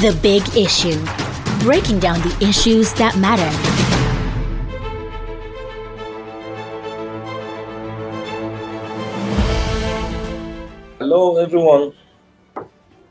The 0.00 0.18
Big 0.22 0.40
Issue. 0.56 0.98
Breaking 1.62 1.98
down 1.98 2.18
the 2.22 2.34
issues 2.40 2.94
that 2.94 3.14
matter. 3.18 3.44
Hello, 10.98 11.36
everyone. 11.36 11.92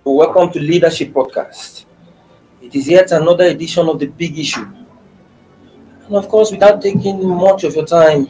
Welcome 0.04 0.52
to 0.54 0.60
Leadership 0.60 1.14
Podcast. 1.14 1.86
It 2.64 2.74
is 2.74 2.90
yet 2.90 3.12
another 3.12 3.44
edition 3.46 3.88
of 3.88 4.00
The 4.00 4.08
Big 4.08 4.40
Issue. 4.40 4.66
And 6.08 6.16
of 6.16 6.28
course, 6.28 6.50
without 6.50 6.82
taking 6.82 7.30
much 7.30 7.64
of 7.64 7.76
your 7.76 7.86
time, 7.86 8.28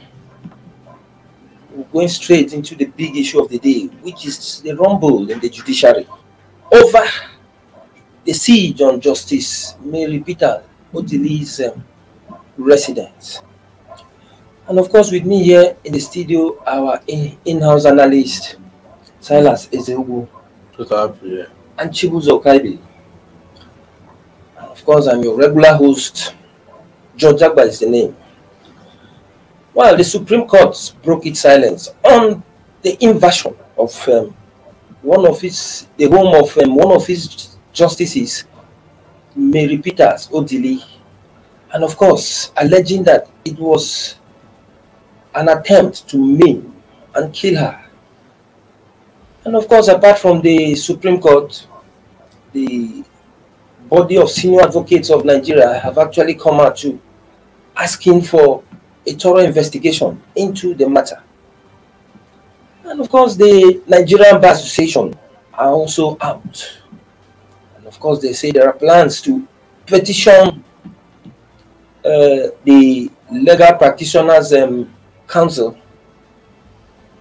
we're 1.74 1.86
going 1.86 2.10
straight 2.10 2.52
into 2.52 2.76
the 2.76 2.88
big 2.88 3.16
issue 3.16 3.40
of 3.40 3.48
the 3.48 3.60
day, 3.60 3.86
which 4.04 4.26
is 4.26 4.60
the 4.60 4.74
rumble 4.74 5.32
in 5.32 5.40
the 5.40 5.48
judiciary 5.48 6.06
over 6.70 7.06
the 8.24 8.34
siege 8.34 8.82
on 8.82 9.00
Justice 9.02 9.76
Mary 9.82 10.20
Peter 10.20 10.64
Odili's 10.94 11.60
um, 11.62 11.84
residence. 12.58 13.42
And 14.68 14.80
of 14.80 14.90
course, 14.90 15.12
with 15.12 15.26
me 15.26 15.44
here 15.44 15.76
in 15.84 15.94
the 15.94 16.00
studio, 16.00 16.62
our 16.66 17.02
in 17.08 17.62
house 17.62 17.86
analyst, 17.86 18.58
Silas 19.20 19.68
Ezeugu. 19.68 20.28
Good. 20.78 21.50
And 21.78 21.92
Chibuzo 21.92 22.42
Kaibi. 22.42 22.80
And 24.58 24.68
of 24.68 24.86
course, 24.86 25.08
I'm 25.08 25.24
your 25.24 25.38
regular 25.38 25.74
host, 25.76 26.36
George 27.16 27.38
Jagba 27.42 27.68
is 27.68 27.80
the 27.80 27.90
name. 27.90 28.16
While 29.74 29.98
the 29.98 30.04
Supreme 30.04 30.48
Court 30.48 30.94
broke 31.04 31.26
its 31.26 31.42
silence 31.42 31.90
on 32.04 32.44
the 32.82 33.04
invasion 33.04 33.56
of 33.78 34.10
um, 34.10 34.36
one 35.02 35.26
of 35.26 35.44
its, 35.44 35.88
the 35.98 36.10
home 36.10 36.36
of 36.36 36.56
um, 36.58 36.76
one 36.76 36.92
of 36.92 37.10
its 37.10 37.51
justices, 37.74 38.46
Mary 39.36 39.78
Peters 39.78 40.28
Odili, 40.30 40.84
and 41.74 41.84
of 41.84 41.96
course, 41.96 42.52
alleging 42.58 43.04
that 43.04 43.30
it 43.46 43.58
was 43.58 44.16
an 45.36 45.48
attempt 45.50 46.08
to 46.10 46.18
maim 46.18 46.74
and 47.16 47.34
kill 47.34 47.58
her. 47.58 47.86
And 49.46 49.56
of 49.56 49.68
course, 49.68 49.88
apart 49.88 50.20
from 50.20 50.42
the 50.42 50.76
Supreme 50.76 51.20
Court, 51.20 51.66
the 52.54 53.04
body 53.90 54.18
of 54.18 54.30
senior 54.30 54.62
advocates 54.62 55.10
of 55.10 55.26
Nigeria 55.26 55.80
have 55.80 55.98
actually 55.98 56.36
come 56.36 56.60
out 56.60 56.78
to 56.78 57.00
asking 57.76 58.22
for 58.22 58.64
a 59.06 59.14
thorough 59.14 59.38
investigation 59.40 60.22
into 60.36 60.74
the 60.76 60.88
matter. 60.88 61.24
And 62.84 63.00
of 63.00 63.10
course, 63.10 63.36
the 63.36 63.82
Nigerian 63.88 64.40
Bar 64.42 64.52
Association 64.52 65.18
are 65.54 65.70
also 65.72 66.18
out. 66.22 66.81
Of 67.92 68.00
course, 68.00 68.22
they 68.22 68.32
say 68.32 68.52
there 68.52 68.68
are 68.70 68.74
plans 68.74 69.20
to 69.24 69.46
petition 69.86 70.64
uh, 72.06 72.56
the 72.64 73.12
Legal 73.30 73.74
Practitioners 73.76 74.54
um, 74.54 74.88
Council 75.28 75.78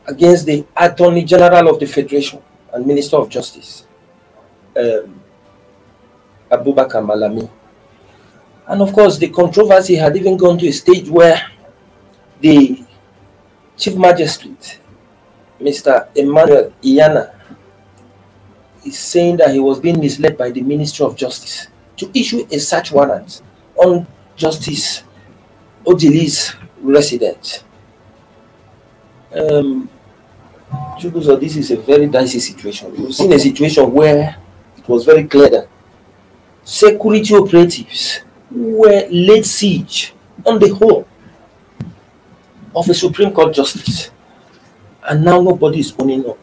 against 0.07 0.47
the 0.47 0.65
Attorney 0.77 1.25
General 1.25 1.71
of 1.71 1.81
the 1.81 1.87
Federation 1.87 2.41
and 2.73 2.87
Minister 2.87 3.17
of 3.17 3.29
Justice, 3.29 3.85
um, 4.77 5.21
Abubakar 6.49 7.03
Malami. 7.05 7.51
And 8.69 8.81
of 8.81 8.93
course, 8.93 9.19
the 9.19 9.29
controversy 9.29 9.97
had 9.97 10.17
even 10.17 10.37
gone 10.37 10.57
to 10.59 10.69
a 10.69 10.73
stage 10.73 11.09
where 11.09 11.51
the 12.41 12.85
Chief 13.77 13.97
Magistrate, 13.97 14.79
Mr. 15.61 16.07
Emmanuel 16.15 16.73
Iyana, 16.81 17.40
is 18.85 18.99
saying 18.99 19.39
that 19.39 19.51
he 19.51 19.61
was 19.61 19.79
being 19.81 20.01
misled 20.01 20.37
by 20.37 20.51
the 20.51 20.63
Ministry 20.63 21.05
of 21.05 21.17
Justice 21.17 21.69
to 21.97 22.11
issue 22.19 22.47
a 22.51 22.59
search 22.59 22.93
warrant 22.93 23.43
on 23.77 24.07
Justice 24.37 25.03
Odili's 25.85 26.55
residence. 26.81 27.65
Um, 29.35 29.89
Chibuzo, 30.99 31.39
this 31.39 31.57
is 31.57 31.71
a 31.71 31.77
very 31.77 32.07
dicey 32.07 32.41
situation. 32.41 32.93
We've 32.97 33.15
seen 33.15 33.33
a 33.33 33.39
situation 33.39 33.93
where 33.93 34.37
it 34.77 34.89
was 34.89 35.05
very 35.05 35.25
clear 35.25 35.51
that 35.51 35.69
security 36.65 37.35
operatives 37.35 38.21
were 38.51 39.07
laid 39.11 39.47
siege 39.47 40.15
on 40.47 40.59
the 40.59 40.69
whole 40.75 41.07
of 42.75 42.89
a 42.89 42.95
Supreme 42.95 43.33
Court 43.33 43.53
justice, 43.55 44.11
and 45.09 45.25
now 45.25 45.41
nobody 45.41 45.81
is 45.81 45.95
owning 45.99 46.29
up. 46.29 46.39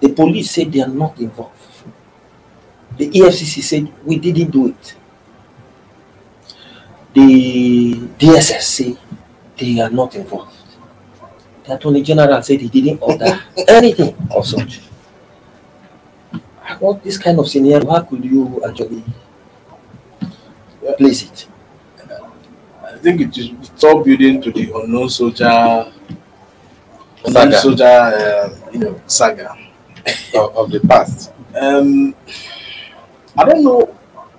The 0.00 0.08
police 0.08 0.50
said 0.50 0.72
they 0.72 0.80
are 0.80 0.88
not 0.88 1.18
involved. 1.20 1.56
The 2.96 3.10
EFCC 3.10 3.62
said 3.62 3.92
we 4.04 4.18
didn't 4.18 4.50
do 4.50 4.68
it. 4.68 4.94
The 7.14 7.94
DSS 8.18 8.62
say 8.62 8.96
they 9.58 9.80
are 9.80 9.90
not 9.90 10.14
involved. 10.14 10.56
The 11.64 11.74
Attorney 11.76 12.02
General 12.02 12.42
said 12.42 12.60
he 12.60 12.68
didn't 12.68 13.00
order 13.02 13.40
anything 13.68 14.16
of 14.34 14.46
such. 14.46 14.80
I 16.62 16.76
want 16.76 17.02
this 17.02 17.18
kind 17.18 17.38
of 17.38 17.48
scenario, 17.48 17.88
how 17.90 18.00
could 18.02 18.24
you 18.24 18.62
actually 18.66 19.02
place 20.96 21.22
it? 21.24 21.46
I 22.84 22.96
think 22.98 23.20
it 23.22 23.36
is 23.38 23.50
it's 23.50 23.84
all 23.84 24.04
building 24.04 24.40
to 24.42 24.52
the 24.52 24.70
unknown 24.74 25.08
soldier, 25.08 25.90
unknown 27.24 27.52
soldier, 27.52 27.84
uh, 27.84 28.54
you 28.72 28.78
know, 28.78 29.00
saga 29.06 29.56
of, 30.34 30.56
of 30.56 30.70
the 30.70 30.80
past. 30.80 31.32
Um, 31.60 32.14
I 33.36 33.44
don't 33.44 33.64
know 33.64 33.96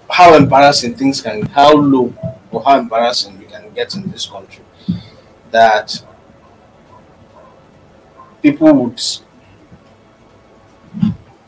how 0.09 0.35
embarrassing 0.35 0.95
things 0.95 1.22
can, 1.22 1.44
how 1.44 1.73
low 1.73 2.13
or 2.51 2.63
how 2.63 2.77
embarrassing 2.79 3.39
we 3.39 3.45
can 3.45 3.72
get 3.73 3.95
in 3.95 4.09
this 4.11 4.25
country 4.25 4.63
that 5.51 6.03
people 8.41 8.73
would 8.73 8.99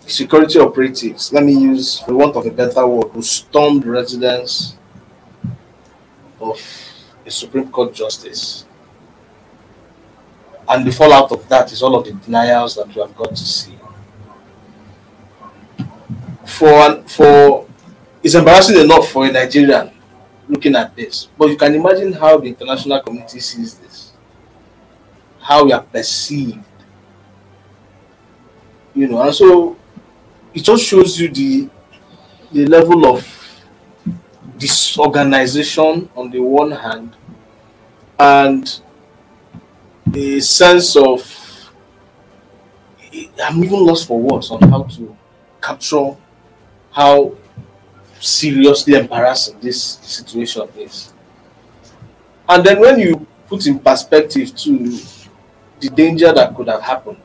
security 0.06 0.60
operatives, 0.60 1.32
let 1.34 1.44
me 1.44 1.54
use 1.54 2.00
for 2.00 2.14
want 2.14 2.36
of 2.36 2.46
a 2.46 2.52
better 2.52 2.86
word, 2.86 3.10
who 3.12 3.22
stormed 3.22 3.84
the 3.84 3.90
residence 3.90 4.76
of 6.40 6.60
a 7.26 7.32
Supreme 7.32 7.72
Court 7.72 7.94
justice. 7.94 8.66
And 10.68 10.86
the 10.86 10.92
fallout 10.92 11.32
of 11.32 11.48
that 11.50 11.72
is 11.72 11.82
all 11.82 11.96
of 11.96 12.06
the 12.06 12.14
denials 12.14 12.76
that 12.76 12.88
we 12.88 13.02
have 13.02 13.16
got 13.16 13.30
to 13.30 13.46
see. 13.46 13.78
For 16.58 17.02
for 17.08 17.68
it's 18.22 18.36
embarrassing 18.36 18.80
enough 18.80 19.10
for 19.10 19.26
a 19.26 19.32
Nigerian 19.32 19.92
looking 20.48 20.76
at 20.76 20.96
this, 20.96 21.28
but 21.38 21.50
you 21.50 21.58
can 21.58 21.74
imagine 21.74 22.14
how 22.14 22.38
the 22.38 22.48
international 22.48 23.00
community 23.02 23.40
sees 23.40 23.76
this, 23.80 24.12
how 25.40 25.66
we 25.66 25.72
are 25.72 25.82
perceived, 25.82 26.60
you 28.94 29.08
know, 29.08 29.22
and 29.22 29.34
so 29.34 29.76
it 30.54 30.64
just 30.64 30.86
shows 30.86 31.20
you 31.20 31.30
the 31.30 31.70
the 32.52 32.66
level 32.68 33.08
of 33.08 33.28
disorganization 34.58 36.08
on 36.16 36.30
the 36.30 36.40
one 36.40 36.72
hand 36.72 37.16
and 38.20 38.80
the 40.06 40.40
sense 40.40 40.96
of 40.96 41.72
I'm 43.44 43.64
even 43.64 43.86
lost 43.86 44.08
for 44.08 44.20
words 44.20 44.52
on 44.52 44.62
how 44.70 44.84
to 44.84 45.18
capture 45.62 46.16
how 46.94 47.34
seriously 48.20 48.96
embarrassing 48.96 49.60
this 49.60 49.82
situation 49.84 50.68
is. 50.78 51.12
And 52.48 52.64
then 52.64 52.80
when 52.80 53.00
you 53.00 53.26
put 53.48 53.66
in 53.66 53.80
perspective 53.80 54.56
to 54.56 55.00
the 55.80 55.90
danger 55.90 56.32
that 56.32 56.56
could 56.56 56.68
have 56.68 56.82
happened, 56.82 57.18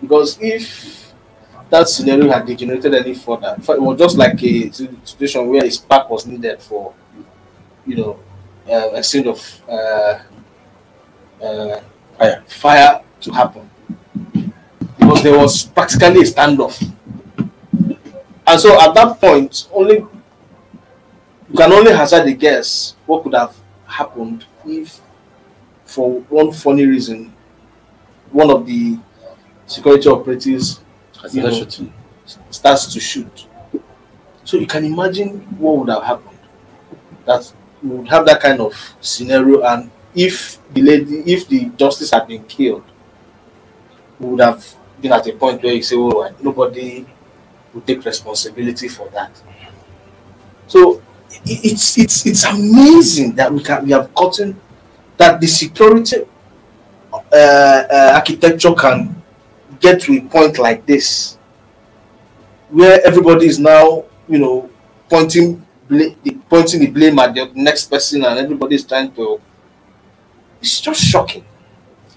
because 0.00 0.38
if 0.40 1.12
that 1.70 1.88
scenario 1.88 2.30
had 2.30 2.46
degenerated 2.46 2.94
any 2.94 3.14
further, 3.14 3.56
it 3.58 3.82
was 3.82 3.98
just 3.98 4.16
like 4.16 4.42
a 4.42 4.70
situation 4.72 5.48
where 5.48 5.64
a 5.64 5.70
spark 5.70 6.08
was 6.08 6.26
needed 6.26 6.60
for, 6.60 6.94
you 7.86 7.96
know, 7.96 8.20
uh, 8.70 8.90
exchange 8.94 9.26
of 9.26 9.60
uh, 9.68 10.18
uh, 11.42 11.80
fire 12.46 13.02
to 13.20 13.32
happen 13.32 13.70
because 14.98 15.22
there 15.22 15.38
was 15.38 15.64
practically 15.64 16.20
a 16.20 16.24
standoff. 16.24 16.92
And 18.46 18.60
so 18.60 18.80
at 18.80 18.94
that 18.94 19.20
point, 19.20 19.68
only 19.72 19.96
you 19.96 21.56
can 21.56 21.72
only 21.72 21.92
hazard 21.92 22.26
a 22.26 22.32
guess 22.32 22.94
what 23.06 23.22
could 23.22 23.34
have 23.34 23.56
happened 23.86 24.44
if, 24.66 25.00
for 25.84 26.20
one 26.22 26.52
funny 26.52 26.86
reason, 26.86 27.32
one 28.30 28.50
of 28.50 28.66
the 28.66 28.98
security 29.66 30.08
operatives 30.08 30.80
you 31.32 31.42
know, 31.42 31.66
starts 32.50 32.92
to 32.92 33.00
shoot. 33.00 33.46
So 34.44 34.56
you 34.58 34.66
can 34.66 34.84
imagine 34.84 35.40
what 35.58 35.78
would 35.78 35.88
have 35.88 36.02
happened. 36.04 36.38
That 37.24 37.52
we 37.82 37.90
would 37.90 38.08
have 38.08 38.24
that 38.26 38.40
kind 38.40 38.60
of 38.60 38.74
scenario, 39.00 39.62
and 39.62 39.90
if 40.14 40.58
the 40.72 40.82
lady, 40.82 41.18
if 41.32 41.48
the 41.48 41.66
justice 41.76 42.10
had 42.12 42.26
been 42.28 42.44
killed, 42.44 42.84
we 44.20 44.28
would 44.28 44.40
have 44.40 44.74
been 45.00 45.12
at 45.12 45.26
a 45.26 45.32
point 45.32 45.62
where 45.62 45.74
you 45.74 45.82
say, 45.82 45.96
"Oh, 45.96 46.30
nobody 46.40 47.04
will 47.76 47.82
take 47.82 48.02
responsibility 48.04 48.88
for 48.88 49.08
that. 49.10 49.30
So 50.66 51.02
it's 51.44 51.98
it's 51.98 52.24
it's 52.26 52.44
amazing 52.44 53.36
that 53.36 53.52
we 53.52 53.62
can 53.62 53.84
we 53.84 53.92
have 53.92 54.12
gotten 54.14 54.58
that 55.18 55.40
the 55.40 55.46
security 55.46 56.24
uh, 57.12 57.36
uh, 57.36 58.10
architecture 58.14 58.72
can 58.74 59.14
get 59.78 60.00
to 60.00 60.16
a 60.16 60.20
point 60.22 60.58
like 60.58 60.86
this 60.86 61.36
where 62.70 62.98
everybody 63.06 63.46
is 63.46 63.58
now 63.58 64.04
you 64.26 64.38
know 64.38 64.70
pointing 65.08 65.60
pointing 66.48 66.80
the 66.80 66.88
blame 66.90 67.18
at 67.18 67.34
the 67.34 67.52
next 67.54 67.90
person 67.90 68.24
and 68.24 68.38
everybody 68.38 68.74
is 68.74 68.84
trying 68.84 69.12
to 69.12 69.38
it's 70.60 70.80
just 70.80 71.00
shocking. 71.04 71.44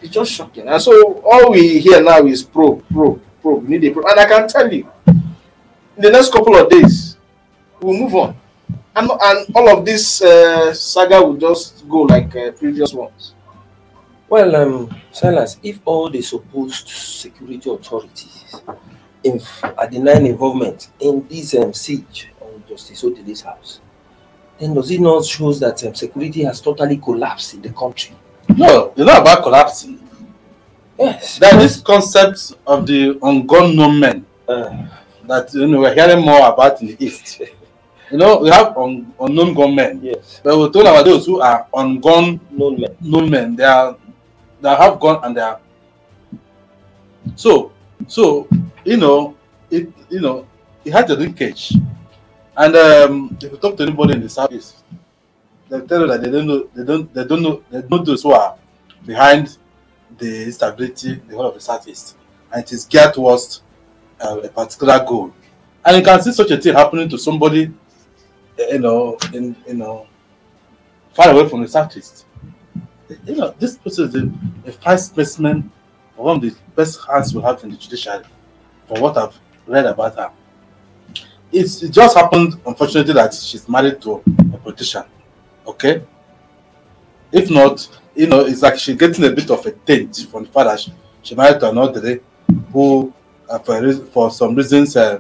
It's 0.02 0.14
just 0.14 0.32
shocking. 0.32 0.68
And 0.70 0.82
so 0.82 1.22
all 1.30 1.52
we 1.52 1.80
hear 1.80 2.02
now 2.02 2.26
is 2.26 2.42
probe 2.42 2.88
probe 2.88 3.22
probe. 3.42 3.68
We 3.68 3.78
need 3.78 3.92
a 3.92 3.94
probe. 3.94 4.06
And 4.08 4.20
i 4.22 4.26
can 4.26 4.48
tell 4.48 4.72
you 4.72 4.88
in 6.00 6.04
the 6.04 6.10
next 6.12 6.32
couple 6.32 6.56
of 6.56 6.70
days 6.70 7.18
we'll 7.82 7.98
move 7.98 8.16
on 8.16 8.34
and, 8.96 9.12
and 9.12 9.56
all 9.56 9.68
of 9.78 9.84
this 9.86 10.22
uh, 10.22 10.74
saga 10.74 11.22
will 11.22 11.36
just 11.36 11.88
go 11.90 12.02
like 12.04 12.34
uh, 12.36 12.52
previous 12.52 12.94
ones 12.94 13.34
Well, 14.30 14.56
um, 14.56 14.96
Silas, 15.12 15.58
if 15.64 15.80
all 15.86 16.08
the 16.10 16.22
supposed 16.22 16.88
security 16.88 17.68
authorities 17.70 18.56
in, 19.24 19.42
are 19.76 19.90
denying 19.90 20.28
involvement 20.28 20.92
in 21.00 21.28
this 21.28 21.56
um, 21.56 21.74
siege 21.74 22.30
on 22.40 22.64
Justice 22.70 23.02
Odili's 23.04 23.42
house, 23.42 23.80
then 24.60 24.76
does 24.76 24.92
it 24.92 25.02
not 25.02 25.26
show 25.26 25.52
that 25.54 25.84
um, 25.84 25.96
security 25.96 26.44
has 26.44 26.62
totally 26.62 26.98
collapsed 26.98 27.56
in 27.56 27.64
the 27.64 27.70
country? 27.74 28.16
No, 28.56 28.90
it's 28.96 29.00
not 29.00 29.22
about 29.22 29.42
collapsing. 29.42 30.00
Yes. 31.00 31.40
There 31.40 31.56
is 31.58 31.64
this 31.78 31.82
concept 31.82 32.54
of 32.68 32.86
the 32.86 33.18
unborn 33.24 33.76
known 33.76 34.00
men 34.00 34.26
Uh, 34.48 34.88
that 35.30 35.54
you 35.54 35.68
know 35.68 35.80
we're 35.82 35.94
hearing 35.94 36.26
more 36.26 36.50
about 36.50 36.82
in 36.82 36.88
the 36.88 36.98
east. 37.06 37.42
You 38.12 38.18
know, 38.18 38.40
we 38.40 38.50
have 38.50 38.76
un, 38.76 39.14
unknown 39.22 39.54
gunmen, 39.54 40.02
yes. 40.02 40.42
but 40.44 40.58
we're 40.58 40.70
talking 40.70 40.90
about 40.90 41.06
those 41.06 41.28
who 41.28 41.40
are 41.42 41.68
unborn 41.72 42.40
Known 42.50 42.82
men. 42.82 42.98
known 43.00 43.30
men. 43.30 43.56
They 43.56 43.64
are 43.64 43.96
they 44.60 44.70
have 44.70 45.00
gone 45.00 45.24
and 45.24 45.38
they 45.38 45.42
are 45.42 45.62
so 47.36 47.72
so 48.08 48.48
you 48.84 48.98
know 48.98 49.38
it 49.70 49.94
you 50.10 50.20
know 50.20 50.48
it 50.84 50.92
had 50.92 51.08
a 51.12 51.16
linkage. 51.16 51.76
And 52.58 52.76
um, 52.76 53.38
if 53.40 53.52
you 53.52 53.58
talk 53.58 53.78
to 53.78 53.84
anybody 53.84 54.14
in 54.16 54.22
the 54.22 54.30
southeast, 54.30 54.84
they'll 55.70 55.88
tell 55.88 56.02
you 56.02 56.08
that 56.08 56.22
they 56.24 56.32
don't 56.32 56.48
know 56.48 56.68
they 56.74 56.84
don't 56.84 57.14
they 57.14 57.26
don't 57.26 57.44
know 57.44 57.64
they 57.70 57.84
know 57.88 58.04
those 58.04 58.24
who 58.24 58.32
are 58.32 58.58
behind 59.06 59.56
the 60.18 60.46
instability 60.46 61.22
the 61.30 61.36
whole 61.36 61.46
of 61.46 61.54
the 61.54 61.62
southeast. 61.62 62.18
And 62.52 62.64
it 62.64 62.72
is 62.74 62.86
geared 62.86 63.14
towards 63.14 63.62
uh, 64.22 64.40
a 64.44 64.50
particular 64.50 65.04
goal. 65.06 65.34
And 65.86 65.98
you 65.98 66.04
can 66.04 66.22
see 66.22 66.32
such 66.32 66.52
a 66.52 66.58
thing 66.58 66.74
happening 66.74 67.10
to 67.10 67.18
somebody 67.18 67.72
eh, 68.58 68.74
you 68.74 68.80
know 68.80 69.18
in 69.34 69.56
you 69.68 69.76
know 69.76 70.08
far 71.14 71.32
away 71.32 71.48
from 71.48 71.62
the 71.62 71.68
southeast 71.68 72.26
you 73.26 73.36
know, 73.36 73.54
this 73.58 73.78
person 73.78 74.08
is 74.08 74.16
a, 74.16 74.70
a 74.70 74.72
fine 74.72 74.98
specimen 74.98 75.72
one 76.16 76.36
of 76.36 76.42
the 76.42 76.54
best 76.76 77.00
hands 77.08 77.34
we 77.34 77.42
have 77.42 77.64
in 77.64 77.72
the 77.72 77.78
judiciary, 77.78 78.26
from 78.88 79.02
what 79.02 79.18
I've 79.18 79.40
read 79.66 79.86
about 79.86 80.16
her. 80.18 80.32
It's, 81.52 81.82
it 81.82 81.92
just 81.92 82.16
happened, 82.16 82.60
unfortunately, 82.66 83.14
that 83.14 83.34
she's 83.34 83.68
married 83.70 84.02
to 84.02 84.22
a 84.54 84.58
politician. 84.58 85.04
Okay? 85.66 86.04
If 87.32 87.50
not, 87.50 87.88
you 88.16 88.28
know, 88.28 88.42
it's 88.42 88.62
like 88.62 88.78
she's 88.78 88.98
getting 88.98 89.24
a 89.26 89.32
bit 89.32 89.50
of 89.50 89.66
a 89.66 89.72
taint 89.72 90.28
from 90.30 90.44
the 90.44 90.50
fact 90.52 90.68
that 90.68 90.80
she, 90.82 90.94
she 91.24 91.36
married 91.36 91.60
to 91.62 91.70
another 91.70 92.20
who, 92.74 93.08
uh, 93.08 93.12
for, 93.58 93.94
for 94.12 94.32
some 94.32 94.54
reasons, 94.56 94.96
uh, 94.96 95.20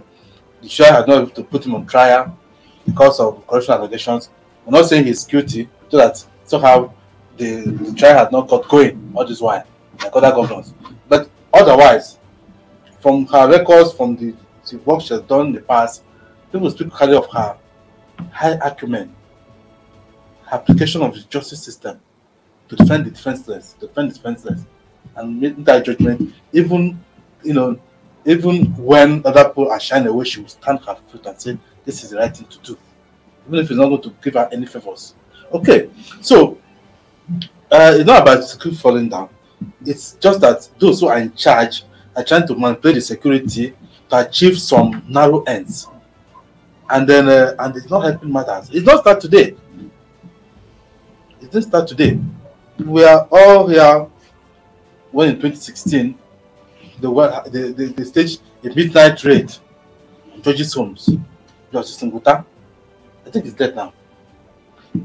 the 0.62 0.70
sheriff 0.70 0.96
had 0.96 1.08
not 1.08 1.36
to 1.36 1.44
put 1.44 1.66
him 1.66 1.76
on 1.76 1.86
trial 1.88 2.38
because 2.86 3.20
of 3.20 3.46
corruption 3.48 3.74
allegations. 3.74 4.30
I'm 4.68 4.74
not 4.74 4.86
saying 4.86 5.06
he's 5.06 5.26
guilty, 5.26 5.68
so 5.90 5.98
that 5.98 6.24
somehow 6.46 6.94
the, 7.38 7.62
the 7.62 7.94
trial 7.96 8.18
had 8.18 8.32
not 8.32 8.48
got 8.48 8.68
going 8.68 9.12
all 9.16 9.26
this 9.26 9.42
while, 9.42 9.64
like 10.04 10.16
other 10.16 10.32
governors. 10.32 10.74
But 11.08 11.30
otherwise, 11.54 12.20
from 13.00 13.26
her 13.28 13.50
records, 13.50 13.94
from 13.94 14.16
the, 14.16 14.36
the 14.70 14.78
work 14.80 15.02
she 15.02 15.14
has 15.14 15.22
done 15.24 15.48
in 15.48 15.54
the 15.54 15.62
past, 15.62 16.04
people 16.52 16.70
speak 16.70 16.92
highly 16.92 17.16
of 17.16 17.28
her 17.32 17.58
high 18.32 18.60
acumen, 18.64 19.16
her 20.46 20.58
application 20.58 21.02
of 21.02 21.14
the 21.14 21.22
justice 21.22 21.64
system 21.64 22.00
to 22.68 22.76
defend 22.76 23.06
the 23.06 23.12
defenseless, 23.12 23.74
to 23.80 23.88
defend 23.88 24.12
the 24.12 24.16
defenseless, 24.16 24.62
and 25.16 25.40
make 25.42 25.64
that 25.66 25.86
judgment, 25.86 26.34
even 26.52 27.00
you 27.44 27.54
know, 27.54 27.80
even 28.30 28.66
when 28.76 29.26
other 29.26 29.46
people 29.46 29.72
are 29.72 29.80
shying 29.80 30.06
away, 30.06 30.24
she 30.24 30.40
will 30.40 30.48
stand 30.48 30.80
her 30.86 30.96
foot 31.08 31.26
and 31.26 31.42
say, 31.42 31.58
This 31.84 32.04
is 32.04 32.12
the 32.12 32.18
right 32.18 32.36
thing 32.36 32.48
to 32.48 32.60
do. 32.60 32.78
Even 33.48 33.60
if 33.60 33.72
it's 33.72 33.80
not 33.80 33.90
going 33.90 34.02
to 34.04 34.14
give 34.22 34.36
her 34.36 34.48
any 34.52 34.68
favors. 34.68 35.16
Okay, 35.52 35.90
so 36.22 36.60
uh, 37.72 37.96
it's 37.96 38.06
not 38.06 38.22
about 38.22 38.44
security 38.44 38.80
falling 38.80 39.10
down. 39.10 39.30
It's 39.84 40.14
just 40.14 40.42
that 40.42 40.70
those 40.78 41.02
who 41.02 41.08
are 41.08 41.18
in 41.18 41.34
charge 41.34 41.84
are 42.16 42.24
trying 42.24 42.46
to 42.48 42.56
manipulate 42.56 42.96
the 42.96 43.02
security 43.02 43.74
to 44.10 44.28
achieve 44.28 44.60
some 44.60 45.04
narrow 45.10 45.42
ends, 45.44 45.88
and 46.88 47.10
then 47.10 47.28
uh, 47.28 47.56
and 47.58 47.76
it's 47.76 47.90
not 47.90 48.02
helping 48.02 48.32
matters. 48.32 48.70
It's 48.72 48.86
not 48.86 49.02
start 49.02 49.22
today. 49.22 49.56
It 51.42 51.52
didn't 51.52 51.64
start 51.64 51.88
today. 51.88 52.20
We 52.78 53.04
are 53.06 53.28
all 53.32 53.68
here 53.68 54.08
when 55.12 55.30
in 55.30 55.36
2016 55.36 56.16
the 57.00 57.10
the, 57.50 57.74
the, 57.74 57.86
the 57.94 58.06
stage 58.06 58.40
a 58.64 58.68
midnight 58.68 59.24
raid 59.24 59.52
on 60.34 60.42
George's 60.42 60.74
homes. 60.74 61.10
Justice 61.72 62.02
Ngwuta, 62.02 62.44
I 63.26 63.30
think 63.30 63.46
he's 63.46 63.54
dead 63.54 63.76
now. 63.76 63.94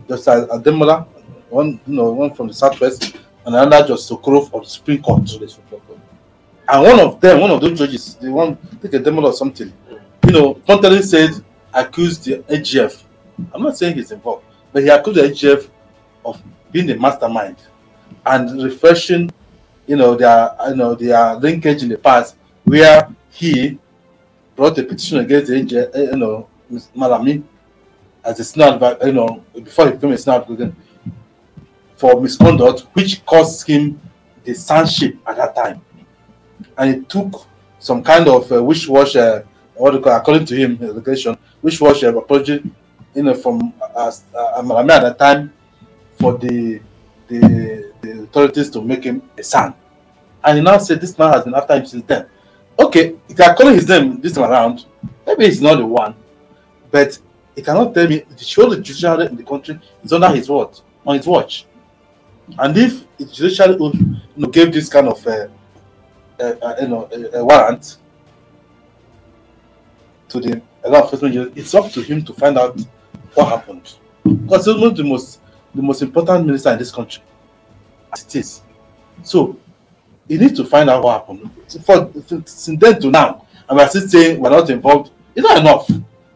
Justice 0.08 0.46
Ademola, 0.50 1.06
one 1.50 1.80
you 1.86 1.94
know 1.94 2.10
one 2.12 2.34
from 2.34 2.48
the 2.48 2.54
southwest, 2.54 3.16
and 3.44 3.54
another 3.54 3.88
Justice 3.88 4.16
Okoro 4.16 4.52
of 4.52 4.62
the 4.62 4.68
Supreme 4.68 5.02
Court. 5.02 5.30
And 6.66 6.82
one 6.82 7.00
of 7.00 7.20
them, 7.20 7.40
one 7.40 7.50
of 7.50 7.60
those 7.60 7.78
judges, 7.78 8.14
the 8.14 8.30
one 8.32 8.56
I 8.72 8.76
think 8.76 8.94
Ademola 8.94 9.24
or 9.24 9.32
something, 9.34 9.72
you 10.26 10.32
know, 10.32 10.54
frontally 10.66 11.02
said 11.02 11.30
accused 11.74 12.24
the 12.24 12.38
AGF. 12.38 13.02
I'm 13.52 13.62
not 13.62 13.76
saying 13.76 13.96
he's 13.96 14.10
involved, 14.12 14.44
but 14.72 14.82
he 14.82 14.88
accused 14.88 15.18
the 15.18 15.22
AGF 15.28 15.68
of 16.24 16.40
being 16.72 16.86
the 16.86 16.96
mastermind 16.96 17.56
and 18.26 18.62
refreshing, 18.62 19.30
you 19.86 19.96
know, 19.96 20.14
their 20.14 20.54
you 20.68 20.76
know 20.76 20.94
their 20.94 21.34
linkage 21.36 21.82
in 21.82 21.88
the 21.88 21.98
past 21.98 22.36
where 22.64 23.08
he 23.30 23.78
brought 24.56 24.78
a 24.78 24.82
petition 24.82 25.18
against 25.18 25.48
the 25.48 25.54
AGF, 25.54 25.90
eh, 25.94 26.02
you 26.12 26.16
know. 26.16 26.48
Malami 26.96 27.42
as 28.24 28.40
a 28.40 28.44
senior 28.44 28.96
you 29.04 29.12
know, 29.12 29.44
before 29.54 29.86
he 29.86 29.92
became 29.92 30.12
a 30.12 30.32
advocate 30.32 30.72
for 31.96 32.20
misconduct, 32.20 32.86
which 32.94 33.24
cost 33.24 33.66
him 33.68 34.00
the 34.44 34.52
sanship 34.52 35.18
at 35.26 35.36
that 35.36 35.54
time. 35.54 35.80
And 36.78 36.90
it 36.90 37.08
took 37.08 37.46
some 37.78 38.02
kind 38.02 38.26
of 38.28 38.50
uh, 38.50 38.62
wish 38.62 38.88
wash, 38.88 39.14
uh, 39.16 39.42
according 39.78 40.46
to 40.46 40.56
him, 40.56 40.78
allegation, 40.82 41.36
wish 41.62 41.80
wash 41.80 42.02
uh, 42.02 42.16
apology, 42.16 42.62
you 43.14 43.22
know, 43.22 43.34
from 43.34 43.72
uh, 43.80 44.10
uh, 44.34 44.62
Malami 44.62 44.90
at 44.90 45.02
that 45.02 45.18
time 45.18 45.52
for 46.18 46.36
the 46.38 46.80
the 47.28 47.83
authorities 48.24 48.70
to 48.70 48.82
make 48.82 49.04
him 49.04 49.22
a 49.38 49.42
SAN. 49.42 49.74
And 50.42 50.58
he 50.58 50.64
now 50.64 50.78
said 50.78 51.00
this 51.00 51.18
man 51.18 51.32
has 51.32 51.44
been 51.44 51.54
after 51.54 51.76
him 51.76 51.86
since 51.86 52.04
then. 52.06 52.26
Okay, 52.78 53.16
if 53.28 53.38
you 53.38 53.44
are 53.44 53.54
calling 53.54 53.74
his 53.74 53.88
name 53.88 54.20
this 54.20 54.32
time 54.32 54.50
around, 54.50 54.84
maybe 55.26 55.46
he's 55.46 55.62
not 55.62 55.76
the 55.76 55.86
one, 55.86 56.14
but 56.90 57.18
he 57.54 57.62
cannot 57.62 57.94
tell 57.94 58.08
me 58.08 58.18
the 58.28 58.34
the 58.34 58.80
judiciary 58.82 59.26
in 59.26 59.36
the 59.36 59.44
country 59.44 59.78
is 60.02 60.12
under 60.12 60.28
his 60.28 60.48
watch, 60.48 60.80
on 61.06 61.16
his 61.16 61.26
watch. 61.26 61.66
And 62.58 62.76
if 62.76 63.04
the 63.16 63.26
judiciary 63.26 63.76
would, 63.76 63.94
you 63.94 64.20
know, 64.36 64.48
gave 64.48 64.72
this 64.72 64.88
kind 64.88 65.08
of 65.08 65.26
uh, 65.26 65.48
uh, 66.40 66.54
uh, 66.62 66.74
you 66.80 66.88
know 66.88 67.08
a, 67.12 67.38
a 67.38 67.44
warrant 67.44 67.98
to 70.28 70.40
the 70.40 70.62
it's 71.56 71.74
up 71.74 71.90
to 71.92 72.02
him 72.02 72.22
to 72.24 72.32
find 72.34 72.58
out 72.58 72.78
what 73.34 73.48
happened. 73.48 73.94
Because 74.24 74.66
he's 74.66 74.76
the 74.96 75.04
most 75.04 75.40
the 75.74 75.82
most 75.82 76.02
important 76.02 76.46
minister 76.46 76.72
in 76.72 76.78
this 76.78 76.92
country, 76.92 77.22
as 78.14 78.24
it 78.24 78.36
is. 78.36 78.62
So 79.22 79.58
he 80.28 80.38
need 80.38 80.56
to 80.56 80.64
find 80.64 80.88
out 80.88 81.02
what 81.02 81.20
happened. 81.20 81.50
For 81.84 82.10
since 82.46 82.80
then 82.80 83.00
to 83.00 83.10
now, 83.10 83.46
and 83.68 83.78
we're 83.78 83.88
still 83.88 84.08
saying 84.08 84.40
we're 84.40 84.50
not 84.50 84.68
involved. 84.70 85.10
It's 85.34 85.46
not 85.46 85.58
enough. 85.58 85.88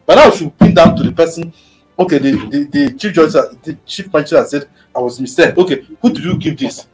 But 0.05 0.15
now 0.15 0.29
we 0.29 0.37
should 0.37 0.57
pin 0.57 0.73
down 0.73 0.95
to 0.95 1.03
the 1.03 1.11
person. 1.11 1.53
Okay, 1.97 2.17
the, 2.17 2.31
the, 2.31 2.63
the 2.63 2.93
chief 2.97 3.13
judge, 3.13 3.35
uh, 3.35 3.53
the 3.61 3.77
chief 3.85 4.11
magistrate 4.13 4.47
said 4.47 4.69
I 4.95 4.99
was 4.99 5.19
misled. 5.19 5.57
Okay, 5.57 5.85
who 6.01 6.13
did 6.13 6.23
you 6.23 6.37
give 6.37 6.57
this? 6.57 6.87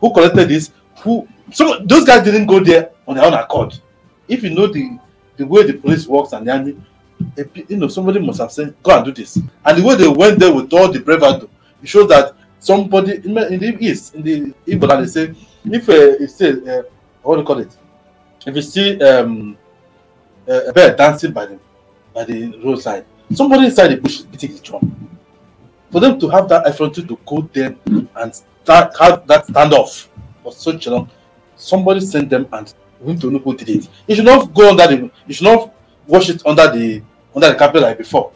Who 0.00 0.12
collected 0.12 0.48
this? 0.48 0.70
Who? 1.02 1.26
So 1.52 1.80
those 1.84 2.04
guys 2.04 2.24
didn't 2.24 2.46
go 2.46 2.60
there 2.60 2.90
on 3.06 3.16
their 3.16 3.24
own 3.24 3.34
accord. 3.34 3.78
If 4.28 4.42
you 4.42 4.50
know 4.50 4.66
the 4.66 4.98
the 5.36 5.46
way 5.46 5.64
the 5.64 5.74
police 5.74 6.06
works 6.06 6.32
and 6.32 6.46
the 6.46 6.52
army, 6.52 6.76
you 7.68 7.76
know 7.76 7.88
somebody 7.88 8.20
must 8.20 8.40
have 8.40 8.52
said 8.52 8.74
go 8.82 8.96
and 8.96 9.04
do 9.04 9.12
this. 9.12 9.36
And 9.64 9.78
the 9.78 9.82
way 9.82 9.94
they 9.96 10.08
went 10.08 10.38
there 10.38 10.52
with 10.54 10.72
all 10.72 10.92
the 10.92 11.00
bravado, 11.00 11.48
it 11.82 11.88
shows 11.88 12.08
that 12.08 12.34
somebody 12.60 13.16
in 13.16 13.34
the, 13.34 13.48
in 13.52 13.58
the 13.58 13.76
east 13.84 14.14
in 14.14 14.22
the 14.22 14.54
Igbo 14.66 14.86
land, 14.88 15.04
they 15.04 15.08
say 15.08 15.34
if 15.64 15.88
uh, 15.88 15.92
you 16.20 16.28
say 16.28 16.50
uh, 16.52 16.82
what 17.22 17.34
do 17.36 17.40
you 17.40 17.46
call 17.46 17.58
it? 17.58 17.76
If 18.46 18.54
you 18.54 18.62
see 18.62 19.00
um 19.02 19.56
uh, 20.48 20.66
a 20.68 20.72
bird 20.72 20.96
dancing 20.96 21.32
by 21.32 21.46
the 21.46 21.58
by 22.14 22.24
the 22.24 22.56
roadside. 22.64 23.04
Somebody 23.34 23.66
inside 23.66 23.88
the 23.88 23.96
bush 23.96 24.20
beating 24.22 24.52
the 24.54 24.60
drum. 24.60 25.18
For 25.90 26.00
them 26.00 26.18
to 26.20 26.28
have 26.28 26.48
that 26.48 26.66
effrontery 26.66 27.06
to 27.06 27.18
go 27.26 27.48
there 27.52 27.76
and 28.16 28.34
start 28.34 28.96
have 28.98 29.26
that 29.26 29.46
standoff 29.46 30.08
for 30.42 30.52
such 30.52 30.86
a 30.86 30.90
long, 30.90 31.10
somebody 31.56 32.00
sent 32.00 32.30
them 32.30 32.48
and 32.52 32.72
we 33.00 33.12
need 33.12 33.20
to 33.20 33.30
know 33.30 33.38
who 33.38 33.56
did 33.56 33.68
it. 33.68 33.88
You 34.06 34.16
should 34.16 34.24
not 34.24 34.52
go 34.52 34.70
under 34.70 34.86
the. 34.86 35.10
You 35.26 35.34
should 35.34 35.44
not 35.44 35.72
wash 36.06 36.28
it 36.28 36.44
under 36.46 36.70
the 36.70 37.02
under 37.34 37.48
the 37.48 37.54
carpet 37.54 37.82
like 37.82 37.98
before. 37.98 38.32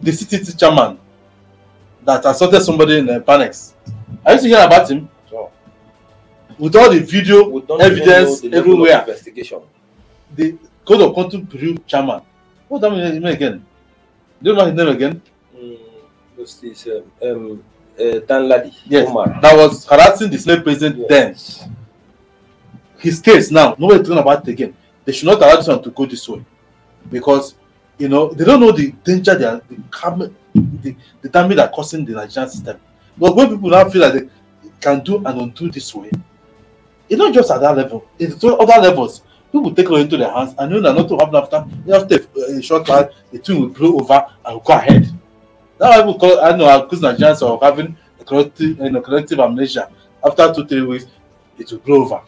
The 0.00 0.10
CCT 0.12 0.58
chairman 0.58 0.98
that 2.04 2.24
assaulted 2.24 2.62
somebody 2.62 2.98
in 2.98 3.06
the 3.06 3.20
Banex. 3.20 3.74
I 4.24 4.32
used 4.32 4.44
to 4.44 4.48
hear 4.48 4.64
about 4.64 4.90
him 4.90 5.08
So, 5.28 5.50
with 6.58 6.76
all 6.76 6.90
the 6.90 7.00
video 7.00 7.48
we 7.48 7.60
don't 7.62 7.80
evidence 7.80 8.40
the 8.40 8.52
everywhere. 8.54 9.00
Investigation. 9.00 9.60
The 10.34 10.56
code 10.84 11.00
of 11.02 11.14
conduct 11.14 11.48
bureau 11.48 11.76
chairman. 11.86 12.22
What 12.68 12.80
that 12.82 12.90
mean 12.90 13.24
again? 13.26 13.64
Do 14.42 14.50
you 14.50 14.56
know 14.56 14.64
his 14.66 14.74
name 14.74 14.88
again? 14.88 15.22
Mm, 15.56 15.78
this? 16.36 16.86
Um, 16.86 17.28
um, 17.28 17.64
uh, 17.98 18.02
Danladi. 18.20 18.74
Yes. 18.86 19.08
Umar. 19.08 19.38
That 19.42 19.56
was 19.56 19.86
harassing 19.86 20.30
the 20.30 20.38
slave 20.38 20.62
president 20.62 21.08
then. 21.08 21.34
His 22.98 23.20
case 23.20 23.50
now, 23.50 23.74
nobody 23.78 24.02
talking 24.02 24.18
about 24.18 24.46
it 24.46 24.52
again. 24.52 24.74
They 25.04 25.12
should 25.12 25.26
not 25.26 25.38
allow 25.38 25.56
this 25.56 25.66
one 25.68 25.82
to 25.82 25.90
go 25.90 26.06
this 26.06 26.28
way. 26.28 26.44
Because 27.10 27.54
you 27.98 28.08
know 28.08 28.28
they 28.32 28.44
don't 28.44 28.60
know 28.60 28.72
the 28.72 28.92
danger 29.04 29.34
they 29.34 29.44
are 29.44 29.60
the, 29.68 29.76
cam- 29.90 30.36
the, 30.54 30.96
the 31.22 31.28
damage 31.28 31.58
are 31.58 31.68
causing 31.68 32.04
the 32.04 32.12
Nigerian 32.12 32.50
system. 32.50 32.78
But 33.16 33.36
when 33.36 33.48
people 33.50 33.70
now 33.70 33.88
feel 33.88 34.02
like 34.02 34.12
they 34.14 34.28
can 34.80 35.02
do 35.04 35.16
and 35.18 35.40
undo 35.40 35.70
this 35.70 35.94
way, 35.94 36.10
it's 37.08 37.18
not 37.18 37.34
just 37.34 37.50
at 37.50 37.60
that 37.60 37.76
level, 37.76 38.06
it's 38.18 38.36
to 38.36 38.56
other 38.56 38.80
levels. 38.80 39.22
People 39.52 39.74
take 39.74 39.90
law 39.90 39.96
into 39.96 40.16
their 40.16 40.30
hands 40.32 40.54
and 40.58 40.70
you 40.72 40.80
know 40.80 40.92
that 40.94 41.00
nothing 41.00 41.16
will 41.16 41.24
happen 41.26 41.36
after 41.36 41.92
after 41.92 42.28
a, 42.40 42.58
a 42.58 42.62
short 42.62 42.86
time, 42.86 43.08
the 43.32 43.38
thing 43.38 43.60
will 43.60 43.68
blow 43.68 43.98
over 43.98 44.24
and 44.46 44.62
go 44.64 44.72
ahead. 44.72 45.08
Now 45.80 45.96
people 45.96 46.18
call 46.18 46.40
I 46.40 46.56
know 46.56 46.66
I 46.66 46.76
accuse 46.84 47.00
Nigerians 47.00 47.42
of 47.42 47.60
having 47.60 47.96
a 48.20 48.24
collective, 48.24 48.78
you 48.78 48.90
know, 48.90 49.00
collective 49.00 49.40
amnesia. 49.40 49.90
After 50.24 50.54
two, 50.54 50.66
three 50.66 50.82
weeks, 50.82 51.06
it 51.58 51.70
will 51.72 51.78
blow 51.78 52.02
over. 52.04 52.20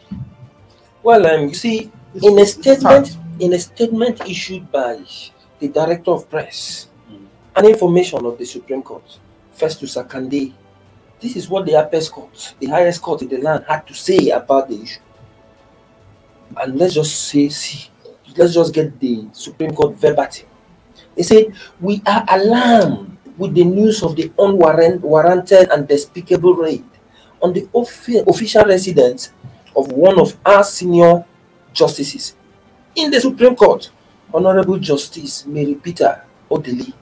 Well, 1.01 1.25
um, 1.27 1.47
you 1.49 1.53
see, 1.53 1.91
It's- 2.15 2.23
in 2.31 2.39
a 2.39 2.45
statement, 2.45 3.17
in 3.39 3.53
a 3.53 3.59
statement 3.59 4.21
issued 4.27 4.69
by 4.71 4.99
the 5.59 5.67
director 5.69 6.11
of 6.11 6.29
press 6.29 6.87
And 7.55 7.67
information 7.67 8.25
of 8.25 8.37
the 8.37 8.45
Supreme 8.45 8.81
Court, 8.81 9.03
first 9.51 9.79
Festus 9.79 9.95
Akande, 9.95 10.53
this 11.19 11.35
is 11.35 11.47
what 11.47 11.65
the 11.65 11.79
apex 11.79 12.09
court, 12.09 12.55
the 12.59 12.67
highest 12.67 13.01
court 13.01 13.21
in 13.21 13.29
the 13.29 13.37
land, 13.37 13.65
had 13.67 13.87
to 13.87 13.93
say 13.93 14.29
about 14.29 14.67
the 14.69 14.81
issue. 14.81 14.99
And 16.57 16.77
let's 16.77 16.95
just 16.95 17.15
say, 17.29 17.49
see, 17.49 17.89
let's 18.35 18.53
just 18.53 18.73
get 18.73 18.99
the 18.99 19.27
Supreme 19.31 19.73
Court 19.73 19.95
verbatim. 19.95 20.47
They 21.15 21.23
said, 21.23 21.53
We 21.79 22.01
are 22.05 22.25
alarmed 22.27 23.17
with 23.37 23.53
the 23.53 23.63
news 23.63 24.03
of 24.03 24.15
the 24.15 24.31
unwarranted 24.37 25.69
and 25.69 25.87
despicable 25.87 26.55
raid 26.55 26.83
on 27.41 27.53
the 27.53 27.67
offi- 27.73 28.23
official 28.27 28.65
residence 28.65 29.31
of 29.75 29.91
one 29.91 30.19
of 30.19 30.37
our 30.45 30.63
senior 30.63 31.25
justices 31.73 32.35
in 32.95 33.09
the 33.09 33.19
Supreme 33.19 33.55
Court, 33.55 33.89
Honorable 34.33 34.77
Justice 34.77 35.45
Mary 35.45 35.75
Peter 35.75 36.23
Odili, 36.49 36.93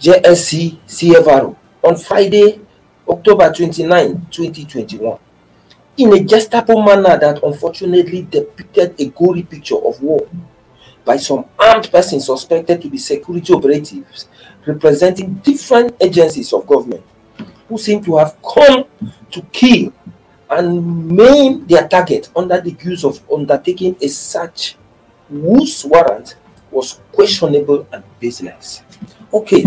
JSC 0.00 0.78
CFRO, 0.86 1.54
on 1.84 1.96
Friday, 1.96 2.58
October 3.06 3.52
29, 3.52 4.28
2021, 4.30 5.18
in 5.98 6.12
a 6.14 6.20
Gestapo 6.24 6.80
manner 6.82 7.18
that 7.18 7.42
unfortunately 7.42 8.22
depicted 8.22 8.98
a 8.98 9.04
gory 9.10 9.42
picture 9.42 9.76
of 9.76 10.00
war 10.02 10.26
by 11.04 11.18
some 11.18 11.44
armed 11.58 11.90
persons 11.90 12.24
suspected 12.24 12.80
to 12.80 12.88
be 12.88 12.96
security 12.96 13.52
operatives 13.52 14.28
representing 14.64 15.34
different 15.34 15.94
agencies 16.00 16.50
of 16.54 16.66
government 16.66 17.04
who 17.68 17.76
seem 17.76 18.02
to 18.02 18.16
have 18.16 18.36
come 18.42 18.84
to 19.30 19.42
kill 19.52 19.92
and 20.48 21.08
maim 21.08 21.66
their 21.66 21.86
target 21.88 22.30
under 22.34 22.58
the 22.58 22.72
guise 22.72 23.04
of 23.04 23.20
undertaking 23.30 23.94
a 24.00 24.08
search 24.08 24.76
whose 25.28 25.84
warrant 25.84 26.36
was 26.70 27.00
questionable 27.12 27.86
and 27.92 28.02
baseless. 28.18 28.82
Okay, 29.32 29.64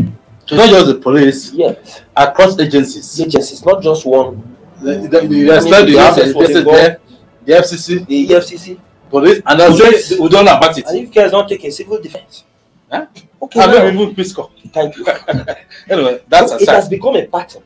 not 0.51 0.69
just 0.69 0.87
the 0.87 0.95
police, 0.95 1.51
yes, 1.53 2.01
across 2.15 2.59
agencies. 2.59 3.19
agencies, 3.21 3.65
not 3.65 3.81
just 3.81 4.05
one. 4.05 4.55
The, 4.81 4.95
the, 4.99 5.07
the, 5.21 5.35
you 5.35 5.53
expect 5.53 5.89
you 5.89 5.97
have 5.97 6.15
the 6.15 6.33
Process 6.33 6.65
there, 6.65 6.99
the 7.45 7.53
FCC, 7.53 8.05
The 8.05 8.27
EFCC, 8.27 8.79
police, 9.09 9.41
and 9.45 9.59
then 9.59 9.71
Police. 9.71 10.11
we 10.19 10.29
don't 10.29 10.45
know 10.45 10.57
about 10.57 10.77
it. 10.77 10.85
and 10.87 10.97
if 10.99 11.11
care 11.11 11.25
is 11.25 11.31
not 11.31 11.47
taken, 11.47 11.71
civil 11.71 12.01
defense. 12.01 12.43
Huh? 12.91 13.07
Okay, 13.41 13.59
And 13.61 13.71
now, 13.71 13.83
maybe 13.85 13.99
even 13.99 14.15
Peace 14.15 14.33
Corps. 14.33 14.51
thank 14.71 14.95
you. 14.97 15.05
Anyway, 15.89 16.21
that's 16.27 16.51
So 16.51 16.57
it 16.57 16.69
has 16.69 16.89
become 16.89 17.15
a 17.15 17.25
pattern, 17.27 17.63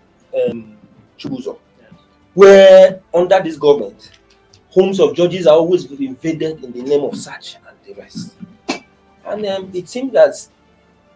um, 0.50 0.78
Chibuzo, 1.18 1.58
where 2.34 3.02
under 3.14 3.42
this 3.42 3.58
government, 3.58 4.12
homes 4.70 5.00
of 5.00 5.16
judges 5.16 5.48
are 5.48 5.58
always 5.58 5.86
invaded 5.92 6.64
in 6.64 6.72
the 6.72 6.84
name 6.84 7.04
of 7.04 7.16
search 7.18 7.56
and 7.68 7.76
the 7.86 8.00
rest. 8.00 8.36
And 9.26 9.46
um, 9.48 9.72
it 9.74 9.90
seems 9.90 10.14
that 10.14 10.36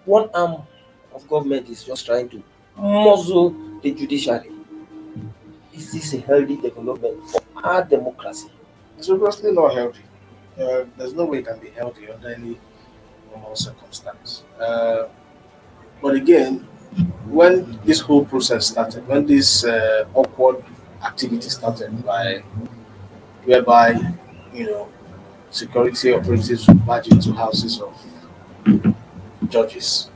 one 0.06 0.30
arm 0.34 0.64
of 1.14 1.28
government 1.28 1.70
is 1.70 1.84
just 1.84 2.06
trying 2.06 2.30
to 2.30 2.44
muzzle 2.78 3.56
the 3.82 3.92
judiciary. 3.92 4.52
Is 5.74 5.92
this 5.92 6.14
a 6.14 6.20
healthy 6.20 6.58
development 6.58 7.24
for 7.30 7.42
our 7.64 7.84
democracy? 7.84 8.50
It's 8.98 9.10
obviously 9.10 9.52
not 9.52 9.74
healthy. 9.74 10.04
Uh, 10.60 10.86
there's 10.98 11.14
no 11.14 11.26
way 11.26 11.40
it 11.40 11.48
can 11.48 11.60
be 11.60 11.70
healthy 11.70 12.10
under 12.10 12.34
any 12.34 12.60
normal 13.32 13.56
circumstance. 13.56 14.44
Uh, 14.60 15.08
but 16.02 16.16
again, 16.16 16.68
when 17.26 17.80
this 17.86 18.02
whole 18.02 18.26
process 18.26 18.68
started, 18.68 19.08
when 19.08 19.26
this 19.26 19.64
uh, 19.64 20.06
awkward 20.14 20.64
activity 21.04 21.50
started 21.50 22.06
by 22.06 22.44
whereby 23.46 24.00
you 24.54 24.66
know 24.66 24.90
security 25.50 26.14
operatives 26.14 26.68
would 26.68 26.86
barge 26.86 27.08
into 27.08 27.34
houses 27.34 27.82
of 27.82 27.94
judges 29.50 30.11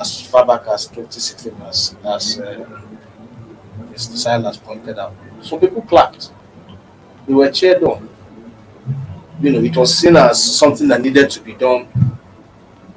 as 0.00 0.22
far 0.22 0.46
back 0.46 0.66
as 0.68 0.86
2016 0.86 1.54
as 1.68 1.94
as 2.04 2.40
uh, 2.40 2.66
Mr. 3.92 4.16
Silas 4.16 4.56
pointed 4.56 4.98
out. 4.98 5.14
So 5.42 5.58
people 5.58 5.82
clapped. 5.82 6.30
They 7.26 7.34
were 7.34 7.50
cheered 7.50 7.82
on 7.82 8.08
you 9.40 9.52
know, 9.52 9.60
it 9.60 9.76
was 9.76 9.96
seen 9.96 10.16
as 10.16 10.42
something 10.42 10.86
that 10.88 11.00
needed 11.00 11.30
to 11.30 11.40
be 11.40 11.54
done 11.54 11.88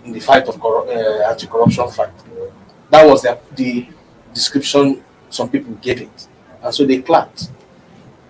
in 0.04 0.12
the 0.12 0.20
fight 0.20 0.48
of 0.48 0.56
corru- 0.58 0.88
uh, 0.88 1.30
anti-corruption 1.30 1.88
fight. 1.90 2.12
That 2.90 3.06
was 3.06 3.22
the, 3.22 3.40
the 3.56 3.88
description 4.34 5.02
some 5.30 5.50
people 5.50 5.74
gave 5.76 6.02
it, 6.02 6.28
and 6.62 6.74
so 6.74 6.86
they 6.86 7.02
clapped. 7.02 7.50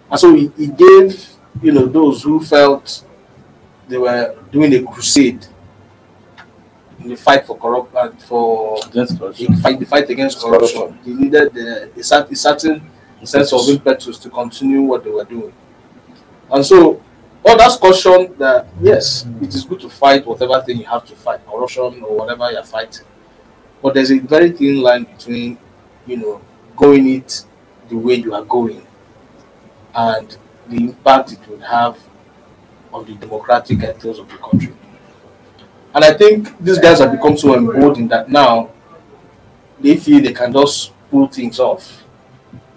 And 0.10 0.20
so 0.20 0.34
he 0.36 0.68
gave, 0.68 1.28
you 1.62 1.72
know, 1.72 1.86
those 1.88 2.24
who 2.24 2.40
felt 2.40 3.04
they 3.88 3.98
were 3.98 4.36
doing 4.52 4.74
a 4.76 4.84
crusade 4.84 5.46
in 7.04 7.10
the 7.10 7.16
fight 7.16 7.46
for 7.46 7.58
uh, 7.58 7.60
corruption, 7.60 8.18
for 8.28 8.80
the 8.92 9.18
corruption. 9.20 9.56
fight, 9.58 9.80
the 9.80 9.86
fight 9.86 10.10
against 10.10 10.40
corruption. 10.40 10.98
They 11.06 11.14
needed 11.14 11.54
the, 11.54 11.92
a, 11.98 12.04
cer- 12.04 12.28
a 12.30 12.36
certain 12.36 12.90
sense 13.24 13.54
of 13.54 13.68
impetus 13.70 14.18
to 14.20 14.30
continue 14.30 14.82
what 14.82 15.04
they 15.04 15.10
were 15.10 15.24
doing. 15.26 15.54
And 16.52 16.66
so 16.66 17.02
all 17.46 17.58
that's 17.58 17.76
caution 17.78 18.36
that 18.38 18.68
yes, 18.82 19.26
it 19.42 19.54
is 19.54 19.64
good 19.66 19.82
to 19.82 19.90
fight 19.90 20.26
whatever 20.26 20.62
thing 20.62 20.78
you 20.78 20.86
have 20.86 21.06
to 21.08 21.16
fight, 21.16 21.46
corruption 21.46 22.04
or 22.04 22.18
whatever 22.18 22.52
you're 22.52 22.64
fighting. 22.64 23.06
But 23.82 23.94
there's 23.96 24.12
a 24.12 24.20
very 24.20 24.52
thin 24.52 24.82
line 24.82 25.04
between, 25.04 25.58
you 26.06 26.18
know, 26.18 26.42
going 26.76 27.08
it 27.16 27.46
the 27.90 27.98
way 27.98 28.16
you 28.16 28.34
are 28.34 28.46
going 28.46 28.86
and 29.94 30.38
the 30.68 30.78
impact 30.78 31.34
it 31.34 31.48
would 31.50 31.62
have 31.62 31.98
on 32.94 33.06
the 33.06 33.14
democratic 33.16 33.80
ethos 33.80 34.20
of 34.20 34.30
the 34.30 34.38
country. 34.38 34.74
And 35.96 36.04
I 36.04 36.14
think 36.14 36.58
these 36.60 36.80
guys 36.80 37.00
have 37.00 37.12
become 37.12 37.38
so 37.38 37.56
emboldened 37.56 38.10
that 38.12 38.30
now 38.30 38.70
they 39.80 39.96
feel 39.98 40.22
they 40.22 40.34
can 40.34 40.52
just 40.52 40.92
pull 41.12 41.28
things 41.28 41.60
off 41.60 42.04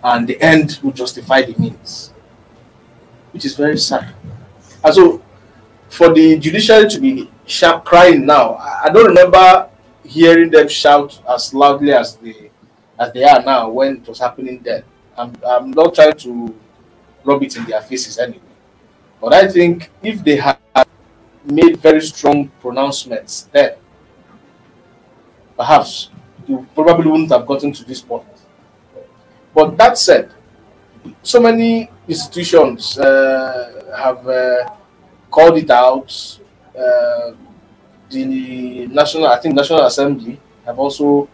and 0.05 0.27
the 0.27 0.41
end 0.41 0.79
will 0.83 0.93
justify 0.93 1.43
the 1.43 1.55
means, 1.59 2.13
which 3.33 3.45
is 3.45 3.57
very 3.57 3.79
sad. 3.79 4.15
And 4.85 4.95
so, 4.95 5.23
for 5.89 6.13
the 6.13 6.39
judiciary 6.39 6.89
to 6.91 7.01
be 7.01 7.31
sharp 7.47 7.85
crying 7.85 8.27
now, 8.27 8.55
I 8.55 8.91
don't 8.93 9.07
remember 9.07 9.69
hearing 10.05 10.51
them 10.51 10.69
shout 10.69 11.21
as 11.29 11.53
loudly 11.55 11.93
as 11.93 12.17
they 12.17 12.51
as 12.99 13.13
they 13.13 13.25
are 13.25 13.43
now 13.43 13.69
when 13.69 13.97
it 13.97 14.09
was 14.09 14.19
happening 14.19 14.61
then. 14.63 14.83
I'm, 15.19 15.33
I'm 15.47 15.71
not 15.71 15.95
trying 15.95 16.17
to 16.19 16.55
rub 17.25 17.43
it 17.43 17.57
in 17.57 17.65
their 17.65 17.81
faces 17.81 18.19
anyway. 18.19 18.41
But 19.21 19.33
I 19.35 19.49
think 19.49 19.91
if 20.03 20.23
they 20.23 20.37
had 20.37 20.59
made 21.51 21.77
very 21.79 22.01
strong 22.01 22.49
pronouncements 22.61 23.49
then, 23.53 23.75
perhaps 25.57 26.11
you 26.47 26.67
probably 26.75 27.11
wouldn't 27.11 27.31
have 27.31 27.47
gotten 27.47 27.73
to 27.73 27.85
this 27.85 28.01
point. 28.01 28.25
But 29.55 29.77
that 29.79 29.99
said, 29.99 30.33
so 31.23 31.41
many 31.41 31.91
institutions 32.07 32.99
uh, 32.99 33.93
have 33.97 34.27
uh, 34.29 34.71
called 35.31 35.57
it 35.59 35.71
out. 35.71 36.39
Uh, 36.77 37.33
the 38.11 38.87
national, 38.89 39.27
I 39.27 39.39
think 39.39 39.55
National 39.55 39.87
Assembly 39.87 40.39
have 40.65 40.79
also, 40.79 41.29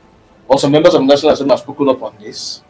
also 0.48 0.68
members 0.68 0.94
of 0.94 1.02
National 1.02 1.32
Assembly 1.32 1.52
have 1.52 1.60
spoken 1.60 1.88
up 1.88 2.02
on 2.02 2.16
this. 2.18 2.62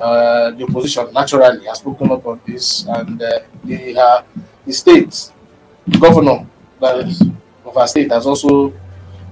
Uh, 0.00 0.50
the 0.52 0.64
opposition 0.64 1.12
naturally 1.12 1.66
has 1.66 1.78
spoken 1.78 2.10
up 2.12 2.24
on 2.24 2.40
this, 2.46 2.84
and 2.86 3.20
uh, 3.20 3.40
the 3.64 4.24
the 4.64 4.72
state 4.72 5.32
governor 5.98 6.46
that 6.80 6.98
is 7.00 7.22
of 7.64 7.76
our 7.76 7.86
state 7.88 8.10
has 8.10 8.26
also 8.26 8.72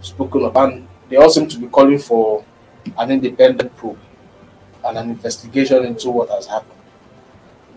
spoken 0.00 0.45
up, 0.45 0.57
and 0.57 0.87
they 1.09 1.17
all 1.17 1.31
seem 1.31 1.49
to 1.49 1.59
be 1.59 1.67
calling 1.69 1.99
for 1.99 2.45
an 2.99 3.11
independent 3.11 3.75
probe 3.76 3.99
and 4.85 4.99
an 4.99 5.11
investigation 5.11 5.85
into 5.85 6.11
what 6.11 6.29
has 6.31 6.47
happened. 6.47 6.73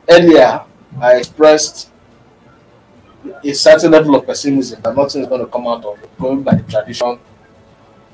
Earlier, 0.09 0.63
I 1.01 1.17
expressed 1.17 1.89
a 3.43 3.53
certain 3.53 3.91
level 3.91 4.15
of 4.15 4.25
pessimism 4.25 4.81
that 4.81 4.95
nothing 4.95 5.21
is 5.21 5.27
going 5.27 5.41
to 5.41 5.47
come 5.47 5.67
out 5.67 5.83
of 5.85 6.01
it, 6.01 6.17
going 6.19 6.43
by 6.43 6.55
the 6.55 6.63
tradition. 6.63 7.19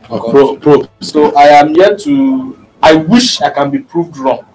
Pro, 0.03 0.57
pro. 0.57 0.87
So 1.01 1.35
I 1.35 1.47
am 1.47 1.73
yet 1.73 1.99
to. 1.99 2.65
I 2.81 2.95
wish 2.95 3.41
I 3.41 3.49
can 3.49 3.71
be 3.71 3.79
proved 3.79 4.17
wrong. 4.17 4.45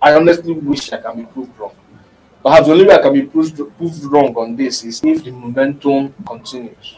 I 0.00 0.14
honestly 0.14 0.52
wish 0.52 0.92
I 0.92 0.98
can 0.98 1.16
be 1.16 1.24
proved 1.24 1.58
wrong. 1.58 1.74
Perhaps 2.46 2.68
the 2.68 2.72
only 2.74 2.86
way 2.86 2.94
I 2.94 3.02
can 3.02 3.12
be 3.12 3.22
proved, 3.22 3.56
proved 3.76 4.04
wrong 4.04 4.32
on 4.36 4.54
this 4.54 4.84
is 4.84 5.02
if 5.02 5.24
the 5.24 5.32
momentum 5.32 6.14
continues 6.24 6.94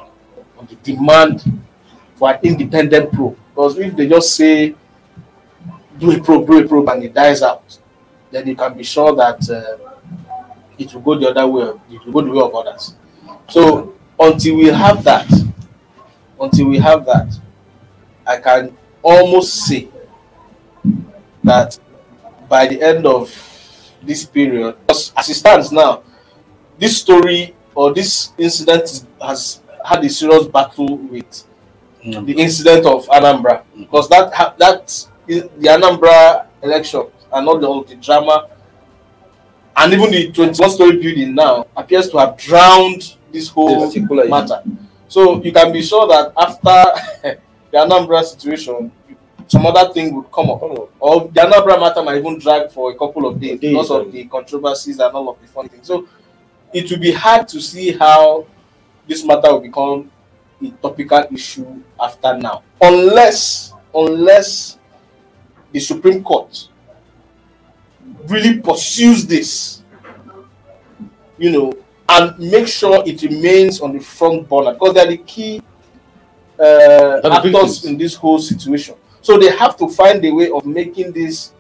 on 0.59 0.67
the 0.67 0.75
demand 0.75 1.43
for 2.17 2.31
an 2.35 2.39
independent 2.43 3.11
probe. 3.11 3.39
Because 3.55 3.79
if 3.79 3.97
they 3.97 4.07
just 4.07 4.37
say 4.37 4.75
do 5.99 6.11
a 6.11 6.23
probe, 6.23 6.47
do 6.47 6.63
a 6.63 6.69
probe, 6.69 6.91
and 6.91 7.03
it 7.03 7.15
dies 7.15 7.41
out, 7.41 7.79
then 8.31 8.47
you 8.47 8.55
can 8.55 8.77
be 8.77 8.85
sure 8.85 9.17
that 9.17 9.49
uh, 9.49 9.95
it 10.77 10.93
will 10.93 11.01
go 11.01 11.19
the 11.19 11.31
other 11.31 11.47
way. 11.47 11.73
It 11.93 12.05
will 12.05 12.13
go 12.13 12.21
the 12.21 12.31
way 12.31 12.43
of 12.43 12.55
others. 12.55 12.95
So 13.49 13.95
until 14.21 14.57
we 14.57 14.67
have 14.67 15.03
that, 15.05 15.33
until 16.39 16.67
we 16.67 16.77
have 16.77 17.07
that, 17.07 17.33
I 18.27 18.37
can 18.37 18.77
almost 19.01 19.67
say 19.67 19.89
that 21.43 21.79
by 22.51 22.67
the 22.67 22.83
end 22.83 23.07
of 23.07 23.58
this 24.03 24.25
period, 24.25 24.77
as 24.89 25.13
as 25.17 25.29
it 25.29 25.35
stands 25.35 25.73
now, 25.73 26.03
this 26.79 26.99
story 26.99 27.55
or 27.75 27.93
this 27.95 28.33
incident 28.39 29.07
has 29.21 29.61
had 29.85 30.05
a 30.05 30.09
serious 30.09 30.47
battle 30.47 30.97
with 30.97 31.45
Mm. 32.05 32.27
the 32.27 32.33
incident 32.35 32.87
of 32.87 33.07
Anambra 33.09 33.63
because 33.77 34.09
that 34.09 34.33
ha- 34.33 34.55
that 34.57 34.87
the 35.27 35.43
Anambra 35.67 36.47
election 36.63 37.03
and 37.33 37.49
all 37.49 37.59
the, 37.59 37.67
all 37.67 37.83
the 37.83 37.97
drama 37.97 38.47
and 39.77 39.93
even 39.93 40.11
the 40.13 40.31
21 40.31 40.71
story 40.71 40.93
building 41.03 41.35
now 41.35 41.67
appears 41.77 42.09
to 42.11 42.19
have 42.19 42.37
drowned 42.37 43.17
this 43.33 43.49
whole 43.49 43.91
matter. 44.29 44.63
So 45.09 45.43
you 45.43 45.51
can 45.53 45.73
be 45.73 45.83
sure 45.83 46.07
that 46.07 46.33
after 46.37 47.39
the 47.73 47.77
Anambra 47.79 48.23
situation, 48.25 48.93
some 49.49 49.67
other 49.67 49.93
thing 49.93 50.15
would 50.15 50.31
come 50.31 50.51
up. 50.51 50.63
Or 50.63 51.21
the 51.29 51.41
Anambra 51.41 51.81
matter 51.81 52.03
might 52.03 52.19
even 52.19 52.39
drag 52.39 52.71
for 52.71 52.93
a 52.93 52.95
couple 52.99 53.27
of 53.27 53.41
days 53.41 53.59
Days, 53.59 53.73
because 53.73 53.91
of 53.91 54.13
the 54.13 54.25
controversies 54.27 54.99
and 54.99 55.13
all 55.15 55.31
of 55.31 55.41
the 55.41 55.47
funny 55.49 55.69
things. 55.69 55.87
So 55.87 56.07
it 56.73 56.91
will 56.91 56.99
be 56.99 57.13
hard 57.13 57.49
to 57.49 57.61
see 57.61 57.93
how 57.93 58.47
this 59.07 59.25
matter 59.25 59.51
will 59.53 59.61
become 59.61 60.11
a 60.63 60.71
topical 60.83 61.25
issue 61.33 61.83
after 62.01 62.37
now. 62.37 62.63
Unless 62.81 63.73
unless 63.95 64.79
the 65.73 65.81
Supreme 65.81 66.23
Court 66.23 66.69
really 68.27 68.61
pursues 68.61 69.27
this, 69.27 69.83
you 71.39 71.51
know, 71.51 71.73
and 72.09 72.39
make 72.39 72.67
sure 72.69 73.03
it 73.07 73.23
remains 73.23 73.81
on 73.81 73.93
the 73.93 74.01
front 74.01 74.49
burner 74.49 74.73
because 74.75 74.95
they're 74.95 75.07
the 75.07 75.19
key 75.19 75.63
uh, 76.61 77.21
actors 77.25 77.85
in 77.85 77.97
this 77.97 78.15
whole 78.15 78.39
situation. 78.39 78.95
So 79.23 79.39
they 79.39 79.51
have 79.57 79.77
to 79.79 79.89
find 79.89 80.25
a 80.25 80.31
way 80.31 80.51
of 80.51 80.65
making 80.65 81.13
this, 81.13 81.53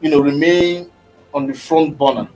you 0.00 0.10
know, 0.10 0.20
remain 0.20 0.90
on 1.34 1.46
the 1.46 1.54
front 1.54 1.98
burner. 1.98 2.28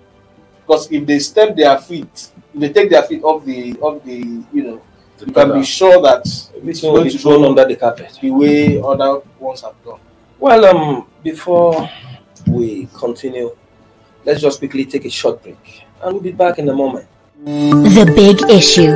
Because 0.67 0.91
if 0.91 1.07
they 1.07 1.19
step 1.19 1.57
their 1.57 1.79
feet, 1.79 2.31
if 2.55 2.61
they 2.61 2.73
take 2.73 2.91
their 2.91 3.03
feet 3.03 3.23
off 3.23 3.45
the 3.45 3.75
off 3.81 4.03
the, 4.05 4.17
you 4.53 4.63
know, 4.63 4.83
you 5.25 5.33
can 5.33 5.53
be 5.53 5.65
sure 5.65 6.03
that 6.03 6.27
It's 6.65 6.81
going 6.83 7.05
to 7.09 7.11
be 7.11 7.17
thrown 7.19 7.45
under 7.45 7.65
the 7.65 7.77
carpet. 7.77 8.19
the 8.21 8.31
way 8.31 8.81
other 8.81 9.23
ones 9.39 9.63
have 9.63 9.75
done. 9.85 10.01
Well, 10.39 10.65
um, 10.67 11.07
before 11.23 11.89
we 12.47 12.89
continue, 12.95 13.57
let's 14.25 14.41
just 14.41 14.59
quickly 14.59 14.85
take 14.85 15.05
a 15.05 15.11
short 15.11 15.43
break, 15.43 15.85
and 16.03 16.13
we'll 16.13 16.23
be 16.23 16.33
back 16.33 16.59
in 16.59 16.69
a 16.69 16.75
moment. 16.75 17.07
The 17.45 18.13
Big 18.15 18.43
Issue. 18.51 18.93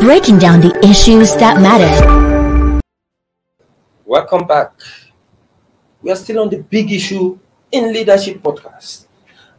Breaking 0.00 0.38
down 0.38 0.60
the 0.62 0.72
issues 0.88 1.36
that 1.36 1.60
matter. 1.60 2.31
Welcome 4.12 4.46
back. 4.46 4.76
We 6.02 6.12
are 6.12 6.16
still 6.16 6.40
on 6.40 6.50
the 6.50 6.58
big 6.58 6.92
issue 6.92 7.38
in 7.72 7.94
leadership 7.94 8.42
podcast, 8.42 9.06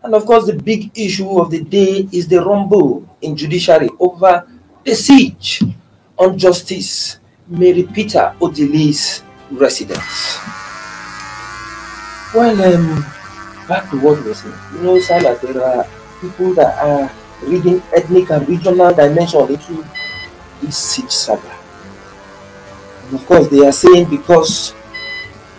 and 0.03 0.13
of 0.13 0.27
course, 0.27 0.45
the 0.45 0.53
big 0.53 0.93
issue 0.93 1.41
of 1.41 1.49
the 1.49 1.63
day 1.63 2.07
is 2.13 2.27
the 2.27 2.37
rumble 2.37 3.01
in 3.19 3.35
judiciary 3.35 3.89
over 3.97 4.45
the 4.85 4.93
siege 4.93 5.63
on 6.19 6.37
Justice 6.37 7.17
Mary 7.47 7.89
Peter 7.89 8.29
Odili's 8.37 9.23
residence. 9.49 10.37
Well, 12.37 12.53
um, 12.53 13.01
back 13.65 13.89
to 13.89 13.97
what 14.05 14.21
we 14.21 14.29
were 14.29 14.37
saying. 14.37 14.53
You 14.75 14.81
know, 14.85 14.99
Silas, 15.01 15.41
there 15.41 15.65
are 15.65 15.87
people 16.21 16.53
that 16.53 16.77
are 16.77 17.09
reading 17.41 17.81
ethnic 17.89 18.29
and 18.29 18.47
regional 18.47 18.93
dimension 18.93 19.49
into 19.49 19.83
this 20.61 20.77
siege 20.77 21.09
saga. 21.09 21.62
And 23.05 23.19
of 23.19 23.25
course, 23.25 23.47
they 23.47 23.65
are 23.65 23.71
saying 23.71 24.09
because 24.09 24.73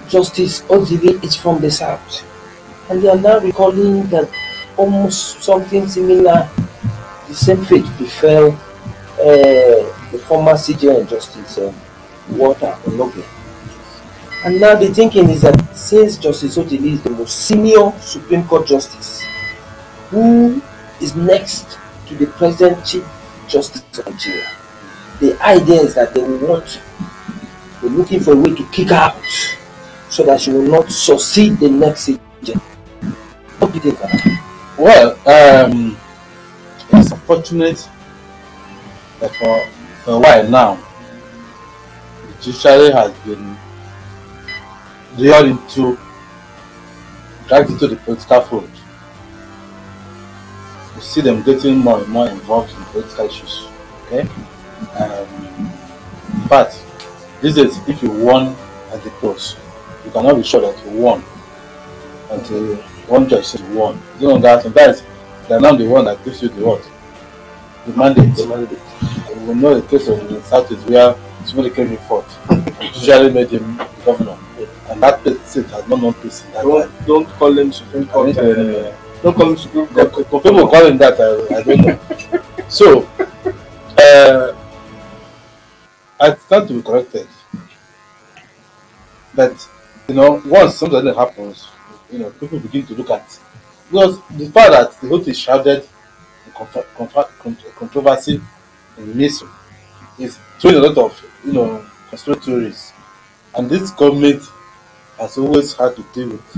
Justice 0.08 0.62
Odili 0.62 1.22
is 1.24 1.36
from 1.36 1.60
the 1.60 1.70
south, 1.70 2.22
and 2.90 3.02
they 3.02 3.08
are 3.08 3.18
now 3.18 3.38
recalling 3.40 4.06
that 4.08 4.28
almost 4.76 5.42
something 5.42 5.86
similar, 5.88 6.48
the 7.28 7.34
same 7.34 7.64
fate 7.64 7.86
befell 7.98 8.52
uh, 9.18 10.10
the 10.10 10.18
former 10.26 10.52
CJN 10.52 11.08
Justice 11.08 11.58
um, 11.58 11.74
Walter 12.30 12.76
Onnoghen. 12.84 13.24
And 14.44 14.60
now 14.60 14.74
the 14.74 14.92
thinking 14.92 15.30
is 15.30 15.42
that 15.42 15.56
since 15.74 16.18
Justice 16.18 16.58
Odili 16.58 16.92
is 16.94 17.02
the 17.02 17.10
most 17.10 17.34
senior 17.46 17.92
Supreme 18.00 18.44
Court 18.44 18.66
Justice, 18.66 19.22
who 20.10 20.60
is 21.00 21.16
next 21.16 21.78
to 22.08 22.14
the 22.14 22.26
present 22.26 22.84
Chief 22.84 23.04
Justice 23.48 23.98
of 23.98 24.06
Nigeria, 24.06 24.50
the 25.20 25.40
idea 25.42 25.80
is 25.80 25.94
that 25.94 26.12
they 26.14 26.22
will 26.22 26.46
want, 26.46 26.80
looking 27.90 28.20
for 28.20 28.32
a 28.32 28.36
way 28.36 28.54
to 28.54 28.64
kick 28.70 28.92
out 28.92 29.16
so 30.08 30.22
that 30.24 30.40
she 30.40 30.52
will 30.52 30.62
not 30.62 30.90
succeed 30.90 31.58
the 31.58 31.68
next 31.68 32.08
CJN. 32.08 32.60
What 33.58 33.72
do 33.72 33.78
you 33.78 33.92
think? 33.92 34.00
Baba? 34.00 34.44
Well, 34.78 35.10
um, 35.26 35.96
it's 36.92 37.10
unfortunate 37.10 37.88
that 39.20 39.34
for, 39.36 39.66
for 40.04 40.10
a 40.12 40.18
while 40.18 40.48
now, 40.48 40.78
the 42.26 42.42
judiciary 42.42 42.90
has 42.92 43.12
been 43.24 43.56
lured 45.16 45.46
into, 45.46 45.98
dragged 47.48 47.70
into 47.70 47.88
the 47.88 47.96
political 47.96 48.40
fold. 48.42 48.70
You 50.96 51.00
see 51.00 51.20
them 51.20 51.42
getting 51.42 51.78
more 51.78 52.00
and 52.00 52.08
more 52.08 52.28
involved 52.28 52.72
in 52.76 52.84
political 52.84 53.26
issues. 53.26 53.68
Okay? 54.06 54.28
Um, 54.96 55.72
in 56.34 56.48
fact, 57.52 57.58
is 57.58 57.88
if 57.88 58.02
you 58.02 58.10
won 58.10 58.54
at 58.92 59.02
the 59.02 59.10
polls, 59.20 59.56
you 60.04 60.10
cannot 60.10 60.36
be 60.36 60.42
sure 60.42 60.60
that 60.60 60.84
you 60.84 60.98
won 60.98 61.22
until 62.30 62.76
one 63.08 63.28
judge 63.28 63.44
says 63.44 63.60
you 63.60 63.74
won. 63.78 64.00
You 64.18 64.28
know 64.28 64.38
that 64.38 64.62
sometimes 64.62 65.02
they're 65.48 65.60
not 65.60 65.78
the 65.78 65.86
one 65.86 66.04
that 66.06 66.24
gives 66.24 66.42
you 66.42 66.48
the 66.48 66.64
what? 66.64 66.90
The 67.86 67.92
mandate. 67.92 68.34
The 68.36 68.46
mandate. 68.46 68.78
We 69.46 69.54
know 69.54 69.78
the 69.78 69.86
case 69.86 70.08
of 70.08 70.26
the 70.28 70.42
Southeast 70.42 70.88
where 70.88 71.14
somebody 71.44 71.70
came 71.74 71.88
in 71.88 71.98
fourth. 71.98 72.24
Usually 72.94 73.30
made 73.32 73.50
him 73.50 73.76
the 73.76 73.88
governor. 74.06 74.38
And 74.88 75.02
that 75.02 75.20
state 75.46 75.66
has 75.66 75.86
not 75.88 76.00
known 76.00 76.14
peace 76.14 76.44
in 76.44 76.52
that. 76.52 76.62
Don't 76.62 77.06
don't 77.06 77.28
call 77.28 77.52
them 77.54 77.72
Supreme 77.72 78.06
Court. 78.06 78.34
think, 78.34 78.38
uh, 78.38 78.88
uh, 78.88 78.96
don't 79.22 79.34
call 79.34 79.46
them 79.46 79.56
Supreme 79.56 79.86
Court. 79.88 80.12
people 80.14 80.68
call 80.68 80.86
him 80.86 80.98
that, 80.98 81.20
I, 81.20 81.56
I 81.56 81.62
don't 81.62 81.80
know. 81.84 82.68
so, 82.68 83.08
uh, 83.98 84.54
I 86.20 86.34
stand 86.34 86.68
to 86.68 86.74
be 86.74 86.82
corrected. 86.82 87.26
But, 89.34 89.68
you 90.08 90.14
know, 90.14 90.40
once 90.46 90.76
something 90.76 91.14
happens, 91.14 91.68
you 92.10 92.20
know, 92.20 92.30
people 92.30 92.60
begin 92.60 92.86
to 92.86 92.94
look 92.94 93.10
at 93.10 93.38
because 93.90 94.20
the 94.30 94.46
fact 94.46 94.70
that 94.70 95.00
the 95.00 95.08
whole 95.08 95.20
thing 95.20 95.34
shrouded 95.34 95.86
in 96.46 96.52
controversy 97.76 98.40
in 98.98 99.16
mystery 99.16 99.48
is 100.18 100.38
throwing 100.58 100.76
a 100.76 100.80
lot 100.80 100.98
of, 100.98 101.24
you 101.44 101.52
know, 101.52 101.84
conspiratories. 102.10 102.92
And 103.56 103.68
this 103.68 103.90
government 103.90 104.42
has 105.18 105.36
always 105.38 105.74
had 105.74 105.96
to 105.96 106.04
deal 106.14 106.30
with 106.30 106.56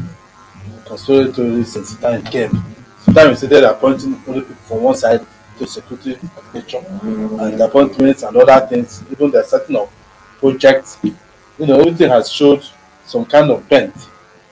conspiratories 0.84 1.66
since 1.66 1.96
time 1.96 2.22
came. 2.24 2.62
Sometimes 3.00 3.40
say 3.40 3.46
they're 3.46 3.70
appointing 3.70 4.20
only 4.26 4.40
people 4.40 4.56
from 4.56 4.82
one 4.82 4.96
side, 4.96 5.26
to 5.58 5.66
security 5.66 6.12
of 6.36 6.54
nature 6.54 6.84
and 7.02 7.60
appointments 7.60 8.22
and 8.22 8.36
other 8.36 8.66
things, 8.66 9.02
even 9.10 9.30
the 9.30 9.42
setting 9.44 9.76
of 9.76 9.90
projects, 10.38 10.98
you 11.02 11.66
know, 11.66 11.80
everything 11.80 12.10
has 12.10 12.30
showed 12.30 12.64
some 13.04 13.24
kind 13.24 13.50
of 13.50 13.68
bent. 13.68 13.94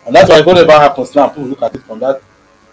And 0.07 0.15
that's 0.15 0.29
why 0.29 0.41
whatever 0.43 0.73
happens 0.73 1.15
now, 1.15 1.29
people 1.29 1.45
look 1.45 1.63
at 1.63 1.75
it 1.75 1.83
from 1.83 2.01
that 2.01 2.21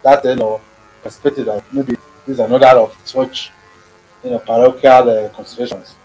that 0.03 0.23
you 0.25 0.35
know 0.35 0.61
perspective 1.03 1.45
that 1.45 1.63
maybe 1.73 1.93
this 2.25 2.35
is 2.35 2.39
another 2.39 2.67
of 2.79 2.95
such 3.05 3.51
you 4.23 4.31
know 4.31 4.39
parochial 4.39 5.09
uh, 5.09 5.29
considerations. 5.29 5.95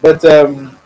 But 0.00 0.24
um, 0.24 0.76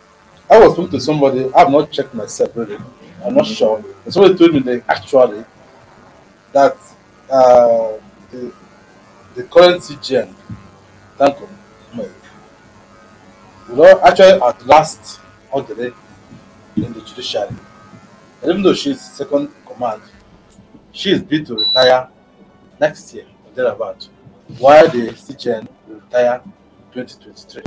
I 0.51 0.59
was 0.59 0.75
talking 0.75 0.91
to 0.91 1.01
somebody, 1.01 1.53
I've 1.55 1.71
not 1.71 1.91
checked 1.91 2.15
myself 2.15 2.51
really, 2.55 2.79
I'm 3.25 3.35
not 3.35 3.47
sure. 3.47 3.83
But 4.05 4.13
somebody 4.13 4.37
told 4.37 4.55
me 4.55 4.61
that 4.61 4.85
actually 4.89 5.45
that 6.53 6.77
uh, 7.31 7.93
the, 8.31 8.53
the 9.35 9.43
current 9.45 9.83
CJN, 9.83 10.35
thank 11.17 11.39
you, 11.41 11.49
you 13.69 13.77
know, 13.77 14.01
actually 14.03 14.41
at 14.43 14.67
last 14.67 15.21
the 15.63 15.75
day 15.75 15.91
in 16.77 16.93
the 16.93 17.01
judiciary. 17.01 17.55
Even 18.43 18.63
though 18.63 18.75
she's 18.75 19.01
second 19.01 19.51
command, 19.67 20.03
she 20.93 21.13
is 21.13 21.23
due 21.23 21.45
to 21.45 21.55
retire 21.55 22.09
next 22.81 23.15
year 23.15 23.25
or 23.47 23.53
thereabout, 23.55 24.09
while 24.59 24.89
the 24.89 25.09
CJN 25.11 25.69
will 25.87 25.97
retire 25.97 26.43
2023. 26.93 27.63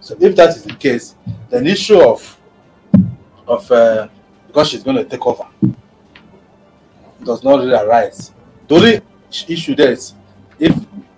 So 0.00 0.16
if 0.20 0.34
that 0.36 0.50
is 0.56 0.64
the 0.64 0.74
case, 0.74 1.14
then 1.50 1.66
issue 1.66 2.00
of 2.00 2.38
of 3.46 3.70
uh, 3.70 4.08
because 4.46 4.70
she's 4.70 4.82
going 4.82 4.96
to 4.96 5.04
take 5.04 5.26
over 5.26 5.46
does 7.22 7.42
not 7.44 7.58
really 7.58 7.74
arise. 7.74 8.32
The 8.68 8.74
only 8.74 9.00
issue 9.48 9.74
there 9.74 9.92
is 9.92 10.14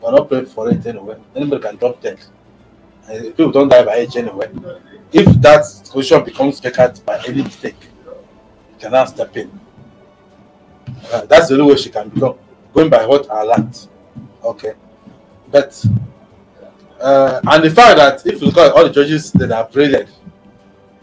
we're 0.00 0.12
not 0.12 0.28
prepared 0.28 0.48
for 0.48 0.70
it 0.70 0.84
anybody 0.86 1.62
can 1.62 1.76
drop 1.76 2.00
dead. 2.00 2.18
And 3.08 3.36
people 3.36 3.50
don't 3.52 3.68
die 3.68 3.84
by 3.84 3.96
age 3.96 4.16
anyway. 4.16 4.50
If 5.12 5.26
that 5.42 5.64
position 5.90 6.24
becomes 6.24 6.60
vacant 6.60 7.04
by 7.04 7.18
any 7.26 7.42
mistake, 7.42 7.76
you 8.04 8.78
cannot 8.78 9.08
step 9.08 9.36
in. 9.36 9.50
Uh, 11.12 11.26
that's 11.26 11.48
the 11.48 11.54
only 11.54 11.72
way 11.72 11.76
she 11.80 11.90
can 11.90 12.08
become 12.08 12.38
going 12.72 12.88
by 12.88 13.04
what 13.06 13.28
I 13.30 13.42
learned. 13.42 13.88
Okay. 14.44 14.74
But 15.50 15.84
uh, 17.00 17.40
and 17.44 17.64
the 17.64 17.70
fact 17.70 17.96
that 17.96 18.26
if 18.26 18.40
you 18.40 18.46
look 18.48 18.58
at 18.58 18.72
all 18.72 18.84
the 18.84 18.90
judges 18.90 19.32
that 19.32 19.50
are 19.50 19.68
rated, 19.74 20.08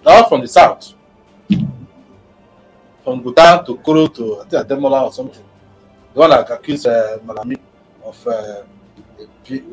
they're 0.03 0.13
all 0.15 0.29
from 0.29 0.41
the 0.41 0.47
south. 0.47 0.93
From 3.03 3.23
Ngwuta 3.23 3.65
to 3.65 3.77
Kuru 3.77 4.07
to 4.09 4.41
I 4.41 4.45
think 4.45 4.67
Ademola 4.67 5.03
or 5.03 5.11
something. 5.13 5.43
The 6.13 6.19
one 6.19 6.29
that 6.29 6.49
accused 6.49 6.87
uh, 6.87 7.17
Malami 7.25 7.57
of 8.03 8.27
uh, 8.27 8.63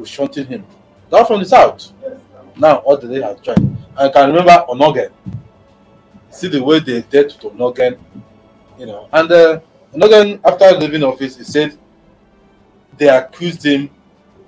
shunting 0.04 0.46
him. 0.46 0.64
They're 1.10 1.24
from 1.24 1.40
the 1.40 1.46
south. 1.46 1.92
Now 2.56 2.76
all 2.78 2.96
the 2.96 3.08
day 3.08 3.22
have 3.22 3.42
joined. 3.42 3.76
I 3.96 4.08
can 4.08 4.30
remember 4.30 4.64
Onnoghen. 4.68 5.10
See 6.30 6.48
the 6.48 6.62
way 6.62 6.80
they 6.80 7.02
did 7.02 7.30
to 7.30 7.50
Onnoghen, 7.50 7.98
you 8.78 8.86
know. 8.86 9.08
And 9.12 9.30
uh, 9.30 9.60
Onnoghen, 9.94 10.40
after 10.44 10.76
leaving 10.78 11.02
office, 11.02 11.36
he 11.36 11.44
said 11.44 11.76
they 12.96 13.08
accused 13.08 13.64
him 13.64 13.90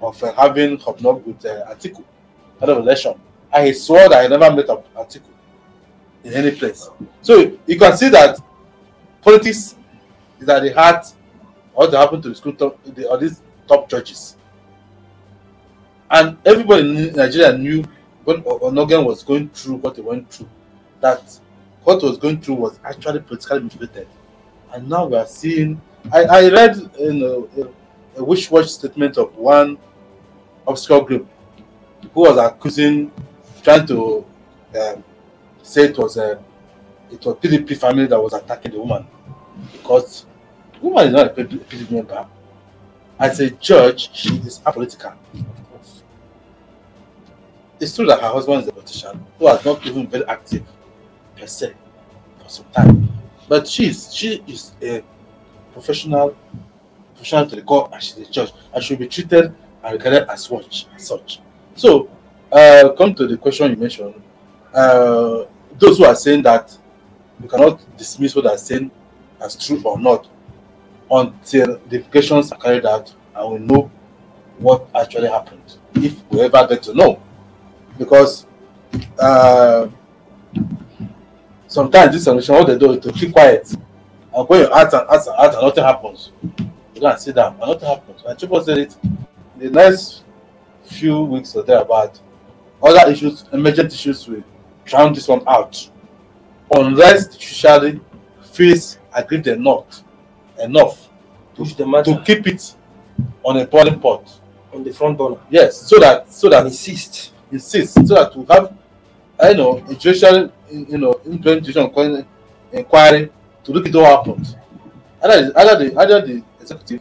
of 0.00 0.22
uh, 0.22 0.32
having 0.34 0.78
hobnob 0.78 1.24
with 1.26 1.44
uh, 1.44 1.74
Atiku 1.74 2.04
at 2.60 2.68
of 2.68 2.78
election. 2.78 3.14
And 3.52 3.66
he 3.66 3.72
swore 3.72 4.08
that 4.08 4.22
he 4.22 4.28
never 4.28 4.54
met 4.54 4.66
Atiku 4.66 5.30
in 6.24 6.32
any 6.32 6.50
place. 6.52 6.88
So 7.22 7.56
you 7.66 7.78
can 7.78 7.96
see 7.96 8.08
that 8.10 8.38
politics 9.22 9.76
is 10.40 10.48
at 10.48 10.62
the 10.62 10.72
heart 10.72 11.06
what 11.72 11.92
happened 11.92 12.22
to 12.24 12.30
the 12.30 12.34
school 12.34 12.52
top, 12.54 12.82
the, 12.84 13.08
or 13.08 13.18
these 13.18 13.42
top 13.68 13.88
judges. 13.88 14.36
And 16.10 16.36
everybody 16.44 17.08
in 17.08 17.12
Nigeria 17.14 17.56
knew 17.56 17.84
when 18.24 18.42
Onnoghen 18.42 19.04
was 19.04 19.22
going 19.22 19.48
through 19.50 19.76
what 19.76 19.96
he 19.96 20.02
went 20.02 20.30
through, 20.30 20.48
that 21.00 21.38
what 21.84 22.02
was 22.02 22.18
going 22.18 22.40
through 22.40 22.56
was 22.56 22.78
actually 22.84 23.20
politically 23.20 23.60
motivated. 23.60 24.08
And 24.72 24.88
now 24.88 25.06
we 25.06 25.16
are 25.16 25.26
seeing. 25.26 25.80
I, 26.12 26.24
I 26.24 26.48
read 26.50 26.76
in 26.98 27.22
a, 27.22 28.20
a 28.20 28.24
wish 28.24 28.50
watch 28.50 28.66
statement 28.68 29.16
of 29.18 29.34
one 29.36 29.78
obscure 30.66 31.04
group 31.04 31.28
who 32.12 32.20
was 32.20 32.36
accusing, 32.38 33.10
trying 33.62 33.86
to 33.86 34.24
um, 34.80 35.04
say 35.62 35.84
it 35.84 35.98
was 35.98 36.16
a 36.16 36.38
it 37.10 37.24
was 37.24 37.36
PDP 37.36 37.76
family 37.76 38.06
that 38.06 38.20
was 38.20 38.32
attacking 38.34 38.72
the 38.72 38.78
woman 38.80 39.06
because 39.72 40.26
the 40.74 40.80
woman 40.80 41.06
is 41.08 41.12
not 41.12 41.26
a 41.26 41.30
PDP 41.30 41.90
member. 41.90 42.26
As 43.18 43.40
a 43.40 43.50
judge, 43.50 44.10
she 44.12 44.28
is 44.38 44.60
apolitical. 44.60 45.14
It's 47.78 47.94
true 47.94 48.06
that 48.06 48.20
her 48.20 48.28
husband 48.28 48.62
is 48.62 48.68
a 48.68 48.72
politician 48.72 49.26
who 49.38 49.48
has 49.48 49.64
not 49.64 49.84
even 49.86 50.06
very 50.06 50.24
active 50.26 50.64
per 51.36 51.46
se 51.46 51.74
for 52.42 52.48
some 52.48 52.66
time. 52.72 53.08
But 53.48 53.68
she 53.68 53.88
is 53.88 54.12
she 54.14 54.42
is 54.46 54.72
a 54.82 55.02
professional 55.72 56.34
professional 57.14 57.46
to 57.48 57.56
the 57.56 57.62
court 57.62 57.92
and 57.92 58.02
she's 58.02 58.18
a 58.18 58.30
judge 58.30 58.52
and 58.72 58.82
she'll 58.82 58.96
be 58.96 59.06
treated 59.06 59.54
and 59.84 59.92
regarded 59.92 60.28
as 60.30 60.44
such 60.44 60.86
as 60.94 61.06
such. 61.06 61.40
So 61.74 62.08
uh, 62.50 62.90
come 62.96 63.14
to 63.14 63.26
the 63.26 63.36
question 63.36 63.70
you 63.70 63.76
mentioned. 63.76 64.14
Uh, 64.72 65.44
those 65.78 65.98
who 65.98 66.04
are 66.04 66.14
saying 66.14 66.42
that 66.42 66.76
you 67.42 67.48
cannot 67.48 67.80
dismiss 67.98 68.34
what 68.34 68.44
they're 68.44 68.56
saying 68.58 68.90
as 69.42 69.54
true 69.56 69.82
or 69.84 69.98
not 69.98 70.26
until 71.10 71.78
the 71.88 71.96
implications 71.96 72.50
are 72.52 72.58
carried 72.58 72.86
out 72.86 73.14
and 73.34 73.52
we 73.52 73.58
know 73.58 73.90
what 74.58 74.88
actually 74.94 75.28
happened 75.28 75.76
if 75.94 76.26
we 76.30 76.40
ever 76.40 76.66
get 76.66 76.82
to 76.82 76.94
know 76.94 77.20
because 77.98 78.46
uh, 79.18 79.88
sometimes 81.66 82.12
this 82.12 82.24
solution 82.24 82.54
all 82.54 82.64
they 82.64 82.78
do 82.78 82.92
is 82.92 83.04
to 83.04 83.12
keep 83.12 83.32
quiet. 83.32 83.72
And 84.34 84.48
when 84.48 84.60
you 84.60 84.72
ask 84.72 84.92
and 84.94 85.08
ask 85.10 85.26
and 85.28 85.36
ask 85.36 85.54
and 85.54 85.62
nothing 85.66 85.84
happens 85.84 86.32
you 86.96 87.00
go 87.02 87.08
and 87.08 87.20
sit 87.20 87.34
down 87.34 87.52
and 87.60 87.60
nothing 87.60 87.88
happens. 87.88 88.22
And 88.26 88.38
Chukwu 88.38 88.64
said 88.64 88.78
it 88.78 88.96
the 89.56 89.70
next 89.70 90.22
few 90.84 91.22
weeks 91.22 91.54
or 91.54 91.62
thereabout 91.62 92.18
other 92.82 93.10
issues 93.10 93.44
emergent 93.52 93.92
issues 93.92 94.26
will 94.28 94.42
drown 94.84 95.12
this 95.12 95.28
one 95.28 95.42
out. 95.46 95.88
Unless 96.70 97.28
the 97.28 97.38
judiciary 97.38 98.00
feels 98.42 98.98
aggrieved 99.14 99.46
enough 99.48 100.02
enough 100.62 101.08
Push 101.54 101.74
the 101.74 101.86
matter. 101.86 102.14
to 102.14 102.22
keep 102.22 102.46
it 102.46 102.74
on 103.44 103.56
a 103.58 103.66
boiling 103.66 103.98
pot. 104.00 104.40
On 104.72 104.82
the 104.84 104.92
front 104.92 105.16
burner. 105.16 105.38
Yes 105.50 105.76
so 105.80 105.98
that 105.98 106.30
so 106.32 106.48
that 106.50 106.64
and 106.66 106.74
insist. 107.52 107.96
insist 107.96 108.08
so 108.08 108.14
that 108.14 108.36
we 108.36 108.44
have 108.46 108.72
I 109.38 109.52
know 109.52 109.78
a 109.88 109.94
judicial 109.94 110.50
you 110.70 110.98
know 110.98 111.20
implementation 111.26 111.82
inquiry- 111.82 112.26
inquiry 112.72 113.30
to 113.64 113.72
look 113.72 113.86
into 113.86 113.98
what 113.98 114.16
happened. 114.26 114.56
Either 115.22 115.50
the, 115.50 115.58
either 115.58 115.78
the 115.90 116.00
either 116.00 116.26
the 116.26 116.42
executive 116.60 117.00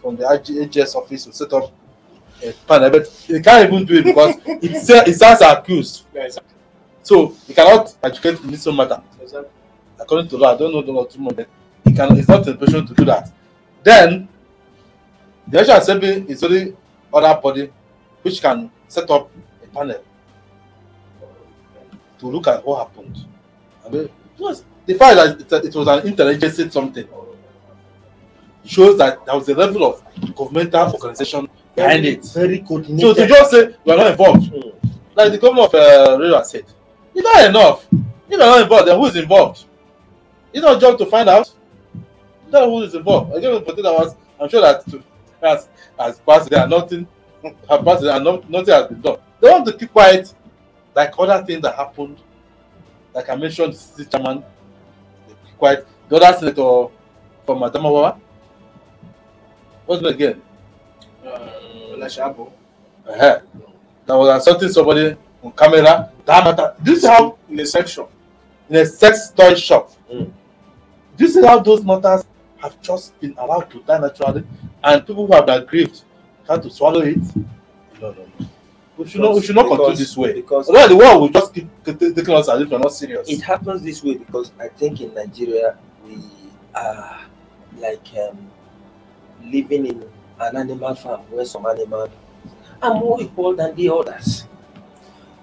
from 0.00 0.16
the 0.16 0.28
IG 0.32 0.70
AGS 0.70 0.94
office 0.94 1.26
will 1.26 1.32
set 1.32 1.52
up 1.52 1.72
a 2.42 2.52
panel, 2.66 2.90
but 2.90 3.24
they 3.28 3.40
can't 3.40 3.72
even 3.72 3.84
do 3.84 3.94
it 3.98 4.04
because 4.04 4.36
it 4.46 4.76
sa- 4.82 5.02
it 5.06 5.14
stands 5.14 5.40
accused. 5.42 6.04
So 7.02 7.28
he 7.46 7.52
cannot 7.54 7.94
educate 8.02 8.40
in 8.40 8.50
this 8.50 8.66
own 8.66 8.76
matter. 8.76 9.02
According 10.00 10.28
to 10.28 10.36
law, 10.36 10.54
I 10.54 10.58
don't 10.58 10.72
know 10.72 10.82
the 10.82 10.92
law 10.92 11.04
too 11.04 11.20
much, 11.20 11.36
but 11.36 11.48
he 11.84 11.92
can 11.92 12.16
it's 12.18 12.28
not 12.28 12.46
in 12.46 12.54
a 12.54 12.56
position 12.56 12.86
to 12.86 12.94
do 12.94 13.04
that. 13.04 13.30
Then 13.82 14.28
the 15.46 15.58
National 15.58 15.76
Assembly 15.78 16.24
is 16.28 16.42
only 16.42 16.74
other 17.12 17.40
body 17.40 17.70
which 18.22 18.40
can 18.40 18.70
set 18.88 19.08
up 19.10 19.30
a 19.30 19.53
panel 19.74 20.02
to 22.18 22.26
look 22.26 22.46
at 22.46 22.64
what 22.64 22.88
happened. 22.88 23.18
And 23.84 23.94
then, 23.94 24.08
plus, 24.36 24.64
the 24.86 24.94
fact 24.94 25.16
that 25.16 25.40
it, 25.62 25.66
it 25.66 25.74
was 25.74 25.88
an 25.88 26.00
interagency 26.10 26.70
something 26.72 27.06
shows 28.64 28.96
that 28.98 29.24
there 29.26 29.34
was 29.34 29.48
a 29.48 29.54
level 29.54 29.84
of 29.84 30.02
governmental 30.34 30.92
organization 30.92 31.48
behind 31.74 32.04
it. 32.06 32.24
Very 32.26 32.64
So 32.66 33.14
to 33.14 33.26
just 33.26 33.50
say 33.50 33.74
we 33.84 33.92
are 33.92 33.96
not 33.98 34.10
involved, 34.12 34.50
Mm. 34.52 34.72
like 35.16 35.32
the 35.32 35.38
governor 35.38 35.62
of 35.62 35.74
uh, 35.74 36.18
Rivers 36.18 36.50
said, 36.50 36.64
it's 37.14 37.24
not 37.24 37.48
enough. 37.48 37.86
If 37.92 38.00
you 38.30 38.36
are 38.36 38.38
not 38.38 38.62
involved, 38.62 38.88
then 38.88 38.98
who 38.98 39.06
is 39.06 39.16
involved? 39.16 39.64
It's 40.52 40.62
not 40.64 40.76
a 40.76 40.80
job 40.80 40.98
to 40.98 41.06
find 41.06 41.28
out. 41.28 41.52
Tell 42.50 42.70
who 42.70 42.82
is 42.82 42.94
involved. 42.94 43.34
I 43.36 43.40
give 43.40 43.52
it 43.52 43.66
ten 43.66 43.86
hours. 43.86 44.14
I'm 44.40 44.48
sure 44.48 44.60
that 44.60 44.88
to, 44.90 45.02
as 45.42 45.68
as 45.98 46.18
past 46.20 46.48
there, 46.50 46.60
are 46.60 46.68
nothing 46.68 47.06
have 47.68 47.84
passed 47.84 48.02
there, 48.02 48.14
and 48.16 48.24
not, 48.24 48.48
nothing 48.48 48.74
has 48.74 48.86
been 48.88 49.00
done. 49.00 49.18
They 49.44 49.50
want 49.50 49.66
to 49.66 49.74
keep 49.74 49.92
quiet, 49.92 50.32
like 50.96 51.12
other 51.18 51.44
things 51.44 51.60
that 51.60 51.74
happened. 51.76 52.16
Like 53.12 53.28
I 53.28 53.36
mentioned, 53.36 53.74
the 53.74 53.76
city 53.76 54.08
chairman, 54.10 54.42
they 55.28 55.34
keep 55.44 55.58
quiet. 55.58 55.86
The 56.08 56.16
other 56.16 56.38
senator 56.38 56.86
from 57.44 57.58
Adamawa, 57.58 58.18
what's 59.84 60.02
it 60.02 60.08
again? 60.14 60.40
Elisha 61.92 62.22
Abbo. 62.22 62.52
uh 63.06 63.40
that 64.06 64.14
was 64.16 64.40
assaulting 64.40 64.70
somebody 64.70 65.14
on 65.42 65.52
camera. 65.52 66.10
That 66.24 66.42
matter. 66.42 66.74
Do 66.82 66.92
you 66.92 66.98
see 66.98 67.06
how 67.06 67.36
in 67.50 67.60
a 67.60 67.66
section. 67.66 68.06
in 68.70 68.76
a 68.76 68.86
sex 68.86 69.28
toy 69.28 69.54
shop? 69.56 69.90
Mm. 70.10 70.32
Do 71.18 71.24
you 71.24 71.28
see 71.30 71.44
how 71.44 71.58
those 71.58 71.84
matters 71.84 72.24
have 72.62 72.80
just 72.80 73.20
been 73.20 73.34
allowed 73.36 73.70
to 73.72 73.82
die 73.82 73.98
naturally, 73.98 74.42
and 74.82 75.06
people 75.06 75.26
who 75.26 75.34
have 75.34 75.44
been 75.44 75.60
aggrieved 75.62 76.00
had 76.48 76.62
to 76.62 76.70
swallow 76.70 77.02
it? 77.02 77.18
No, 78.00 78.10
no, 78.12 78.26
no. 78.40 78.46
We 78.96 79.08
should 79.08 79.20
not. 79.22 79.34
We 79.34 79.42
should 79.42 79.56
not 79.56 79.64
Because- 79.64 79.78
continue 79.78 79.96
this 79.98 80.16
way. 80.16 80.32
because- 80.34 80.68
Otherwise, 80.68 80.88
the 80.88 80.96
world 80.96 81.20
will 81.22 81.28
just 81.28 81.52
keep 81.54 81.68
taking 81.84 82.34
us 82.34 82.48
as 82.48 82.60
if 82.60 82.70
we're 82.70 82.78
not 82.78 82.92
serious. 82.92 83.28
It 83.28 83.40
happens 83.42 83.82
this 83.82 84.02
way 84.04 84.14
because 84.14 84.52
I 84.58 84.68
think 84.68 85.00
in 85.00 85.12
Nigeria 85.14 85.76
we 86.06 86.18
are 86.74 87.20
like 87.78 88.06
um, 88.30 88.38
living 89.44 89.86
in 89.86 90.04
an 90.40 90.56
animal 90.56 90.94
farm 90.94 91.20
where 91.30 91.44
some 91.44 91.66
animals 91.66 92.10
are 92.82 92.94
more 92.94 93.20
equal 93.20 93.54
than 93.56 93.74
the 93.74 93.90
others. 93.90 94.46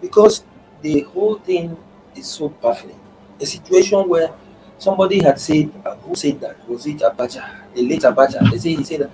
Because 0.01 0.43
the 0.81 1.01
whole 1.01 1.35
thing 1.35 1.77
is 2.15 2.27
so 2.27 2.49
baffling. 2.49 2.99
A 3.39 3.45
situation 3.45 4.07
where 4.07 4.33
somebody 4.77 5.21
had 5.21 5.39
said, 5.39 5.71
uh, 5.85 5.95
who 5.97 6.15
said 6.15 6.39
that? 6.41 6.67
Was 6.69 6.85
it 6.85 6.97
Abacha? 6.99 7.49
The 7.73 7.81
late 7.87 8.01
Abacha. 8.01 8.49
They 8.51 8.57
say 8.57 8.75
he 8.75 8.83
said 8.83 9.01
that 9.01 9.11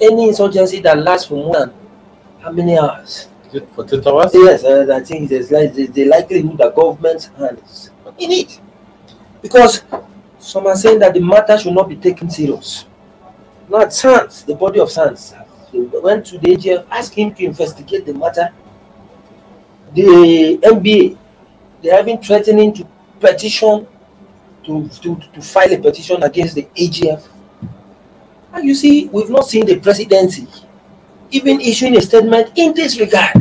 any 0.00 0.28
insurgency 0.28 0.80
that 0.80 0.98
lasts 0.98 1.28
for 1.28 1.34
more 1.36 1.54
than 1.54 1.72
how 2.40 2.50
many 2.50 2.78
hours? 2.78 3.28
For 3.74 3.84
ten 3.84 4.06
hours? 4.06 4.32
Yes, 4.34 4.64
and 4.64 4.92
I 4.92 5.00
think 5.00 5.28
there's 5.30 5.50
like 5.52 5.72
there's 5.74 5.90
the 5.90 6.06
likelihood 6.06 6.58
that 6.58 6.74
government's 6.74 7.26
hand 7.26 7.62
is 7.64 7.90
in 8.18 8.32
it. 8.32 8.60
Because 9.40 9.84
some 10.40 10.66
are 10.66 10.74
saying 10.74 10.98
that 10.98 11.14
the 11.14 11.20
matter 11.20 11.56
should 11.56 11.72
not 11.72 11.88
be 11.88 11.94
taken 11.94 12.28
serious. 12.28 12.84
Now 13.68 13.88
SANs, 13.88 14.44
the 14.44 14.56
body 14.56 14.80
of 14.80 14.90
SANs, 14.90 15.34
went 15.72 16.26
to 16.26 16.38
the 16.38 16.56
AGF, 16.56 16.86
asked 16.90 17.14
him 17.14 17.32
to 17.34 17.44
investigate 17.44 18.06
the 18.06 18.14
matter. 18.14 18.52
The 19.94 20.58
NBA, 20.62 21.16
they 21.82 21.88
have 21.90 22.06
been 22.06 22.20
threatening 22.20 22.74
to 22.74 22.88
petition 23.20 23.86
to, 24.64 24.88
to, 24.88 25.16
to 25.32 25.42
file 25.42 25.72
a 25.72 25.78
petition 25.78 26.22
against 26.24 26.56
the 26.56 26.62
AGF. 26.76 27.28
And 28.52 28.64
you 28.64 28.74
see, 28.74 29.06
we've 29.06 29.30
not 29.30 29.46
seen 29.46 29.64
the 29.64 29.78
presidency 29.78 30.48
even 31.30 31.60
issuing 31.60 31.96
a 31.96 32.00
statement 32.02 32.50
in 32.56 32.74
this 32.74 32.98
regard. 32.98 33.34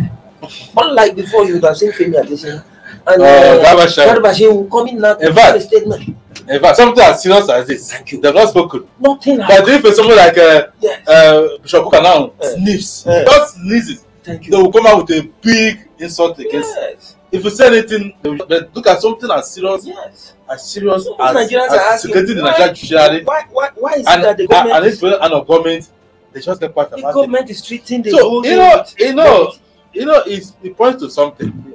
Unlike 0.77 1.15
before, 1.15 1.45
you 1.45 1.55
would 1.55 1.63
have 1.63 1.77
seen 1.77 1.91
Femi 1.91 2.15
Adesina 2.21 2.63
and 3.07 3.21
Uh, 3.21 3.25
uh, 3.25 3.63
Garba 3.63 3.85
Shehu. 3.87 4.07
Garba 4.15 4.31
Shehu 4.33 4.69
coming 4.71 4.99
now 4.99 5.13
to 5.15 5.27
In 5.27 5.33
fact- 5.35 5.57
a 5.57 5.61
statement. 5.61 6.15
In 6.49 6.59
fact, 6.59 6.75
something 6.75 7.03
as 7.03 7.23
serious 7.23 7.47
as 7.49 7.67
this, 7.67 7.91
Thank 7.93 8.11
you. 8.11 8.19
they've 8.21 8.33
not 8.35 8.49
spoken. 8.49 8.85
Nothing 8.99 9.37
But 9.37 9.67
if 9.69 9.85
it's 9.85 9.95
someone 9.95 10.17
like 10.17 10.37
uh, 10.37 10.67
Yes. 10.81 11.07
uh, 11.07 11.47
Bishop 11.61 11.91
now 11.93 12.31
Eh. 12.41 12.47
sniffs, 12.55 13.07
Eh. 13.07 13.23
just 13.23 13.53
sneezes, 13.55 14.05
Thank 14.23 14.45
you. 14.45 14.51
they 14.51 14.57
will 14.57 14.71
come 14.71 14.85
out 14.87 15.07
with 15.07 15.17
a 15.17 15.29
big 15.41 15.87
insult 15.99 16.37
against. 16.39 16.75
Yes. 16.75 17.15
If 17.31 17.43
you 17.45 17.49
say 17.49 17.67
anything, 17.67 18.13
they 18.21 18.29
will, 18.29 18.45
but 18.45 18.69
look 18.75 18.87
at 18.87 19.01
something 19.01 19.31
as 19.31 19.51
serious 19.51 19.85
Yes. 19.85 20.33
as 20.49 20.69
serious 20.69 21.07
as, 21.07 21.35
Nigerians 21.35 21.67
as 21.67 21.73
asking, 21.79 22.11
security 22.11 22.31
in 22.33 22.37
the 22.39 22.43
why- 22.43 22.49
Nigerian 22.51 22.75
judiciary 22.75 23.23
Why, 23.23 23.43
why, 23.51 23.69
why 23.75 23.91
is 23.93 24.05
and, 24.07 24.19
it 24.21 24.23
that 24.25 24.37
the 24.37 24.43
and, 24.43 24.49
government, 24.49 24.75
and 24.77 24.85
it's 24.85 24.99
been 25.01 25.13
an 25.13 25.31
of 25.31 25.47
government, 25.47 25.87
they 26.33 26.41
just 26.41 26.59
get 26.59 26.73
the 26.73 26.81
about 26.81 26.97
it. 26.97 27.01
government 27.01 27.49
is 27.49 27.61
treating 27.65 28.01
the 28.01 28.09
So 28.09 28.29
whole 28.29 28.45
you 28.45 28.55
know, 28.55 28.85
you 28.97 29.13
know, 29.13 29.53
you 29.93 30.05
know, 30.05 30.23
it's, 30.25 30.53
it 30.63 30.75
points 30.75 31.01
to 31.03 31.09
something. 31.09 31.73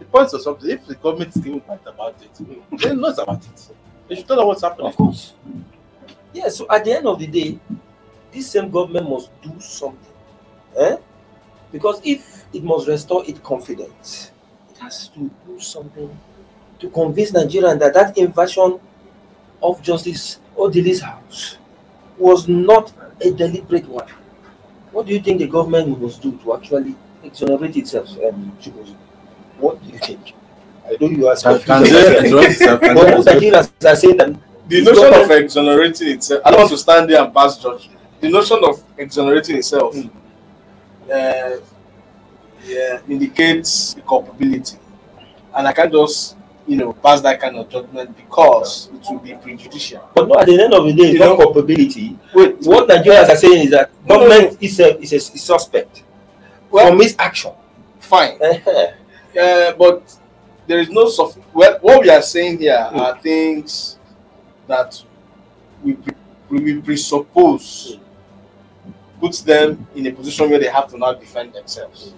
It 0.00 0.10
points 0.10 0.32
to 0.32 0.40
something. 0.40 0.70
If 0.70 0.86
the 0.86 0.94
government 0.94 1.34
is 1.36 1.42
giving 1.42 1.60
quiet 1.60 1.80
about 1.86 2.16
it, 2.22 2.78
they 2.78 2.94
knows 2.94 3.18
about 3.18 3.44
it. 3.44 3.68
They 4.08 4.14
should 4.16 4.28
tell 4.28 4.40
us 4.40 4.46
what's 4.46 4.62
happening. 4.62 4.86
Of 4.88 4.96
course. 4.96 5.32
Yeah, 6.32 6.48
so 6.48 6.66
at 6.70 6.84
the 6.84 6.92
end 6.96 7.06
of 7.06 7.18
the 7.18 7.26
day, 7.26 7.58
this 8.32 8.50
same 8.50 8.70
government 8.70 9.08
must 9.10 9.30
do 9.42 9.52
something. 9.60 10.12
Eh? 10.78 10.96
Because 11.72 12.00
if 12.04 12.44
it 12.52 12.62
must 12.62 12.86
restore 12.86 13.24
its 13.26 13.40
confidence, 13.40 14.30
it 14.70 14.78
has 14.78 15.08
to 15.08 15.30
do 15.46 15.58
something 15.58 16.18
to 16.78 16.88
convince 16.90 17.32
Nigerians 17.32 17.78
that 17.80 17.94
that 17.94 18.16
invasion 18.16 18.78
of 19.62 19.82
Justice 19.82 20.38
Odili's 20.56 21.00
house 21.00 21.58
was 22.18 22.48
not 22.48 22.92
a 23.20 23.30
deliberate 23.30 23.86
one. 23.88 24.06
What 24.92 25.06
do 25.06 25.12
you 25.12 25.20
think 25.20 25.38
the 25.38 25.46
government 25.48 26.00
must 26.00 26.20
do 26.22 26.32
to 26.38 26.54
actually 26.54 26.94
exonerate 27.24 27.76
itself? 27.76 28.08
Um, 28.24 28.52
what 29.58 29.82
do 29.82 29.90
you 29.92 29.98
think? 29.98 30.34
I 30.86 30.96
know 31.00 31.08
you 31.08 31.28
are 31.28 31.36
Can, 31.36 31.58
confused. 31.60 31.66
can 31.66 31.82
they 31.82 32.18
exonerate 32.18 32.58
themselves? 32.58 32.80
Can 32.80 32.94
But 32.94 33.04
they 33.06 33.10
most 33.14 33.26
exonerate- 33.28 33.52
Nigerians 33.54 33.90
are 33.90 33.96
saying 33.96 34.40
The 34.68 34.82
notion 34.84 35.14
of 35.14 35.30
exonerating 35.30 36.08
itself, 36.08 36.42
I 36.44 36.50
don't 36.50 36.60
want 36.60 36.70
to 36.70 36.78
stand 36.78 37.10
there 37.10 37.22
and 37.24 37.34
pass 37.34 37.58
judgment. 37.58 37.98
The 38.20 38.28
notion 38.30 38.58
of 38.64 38.82
exonerating 38.98 39.56
itself 39.56 39.94
Mm. 39.94 40.10
uh, 41.10 41.56
yeah, 42.64 42.98
indicates 43.08 43.94
the 43.94 44.00
culpability. 44.02 44.78
And 45.54 45.66
I 45.66 45.72
can't 45.72 45.92
just, 45.92 46.36
you 46.72 46.78
know, 46.78 46.92
pass 46.94 47.20
that 47.20 47.38
kind 47.38 47.56
of 47.56 47.68
judgment 47.68 48.16
because 48.16 48.88
it 48.94 49.02
will 49.10 49.18
be 49.18 49.34
prejudicial. 49.34 50.08
But 50.14 50.26
no, 50.28 50.38
at 50.38 50.46
the 50.46 50.62
end 50.62 50.72
of 50.72 50.84
the 50.84 50.92
day, 50.94 51.10
it's 51.10 51.20
not 51.20 51.36
culpability. 51.36 52.18
Wait, 52.34 52.56
What 52.62 52.88
Nigerians 52.88 53.28
are 53.28 53.36
saying 53.36 53.64
is 53.66 53.70
that 53.72 53.90
No, 54.06 54.16
no, 54.16 54.28
government 54.28 54.56
is 54.62 54.80
a 54.80 54.98
is 54.98 55.12
a 55.12 55.16
is 55.16 55.42
suspect 55.42 56.02
Well- 56.70 56.88
for 56.88 56.96
misaction. 56.96 57.54
fine. 58.00 58.38
Uh, 59.32 59.72
but 59.78 60.14
there 60.66 60.78
is 60.78 60.90
no 60.90 61.08
soft. 61.08 61.38
Well, 61.54 61.78
what 61.80 62.02
we 62.02 62.10
are 62.10 62.20
saying 62.20 62.58
here 62.58 62.76
Mm. 62.92 63.00
are 63.00 63.18
things 63.18 63.96
that 64.68 65.02
we, 65.82 65.94
pre- 65.94 66.14
we 66.50 66.80
presuppose 66.82 67.96
puts 69.18 69.40
them 69.40 69.86
in 69.94 70.06
a 70.06 70.12
position 70.12 70.50
where 70.50 70.58
they 70.58 70.68
have 70.68 70.86
to 70.90 70.98
now 70.98 71.14
defend 71.14 71.54
themselves. 71.54 72.12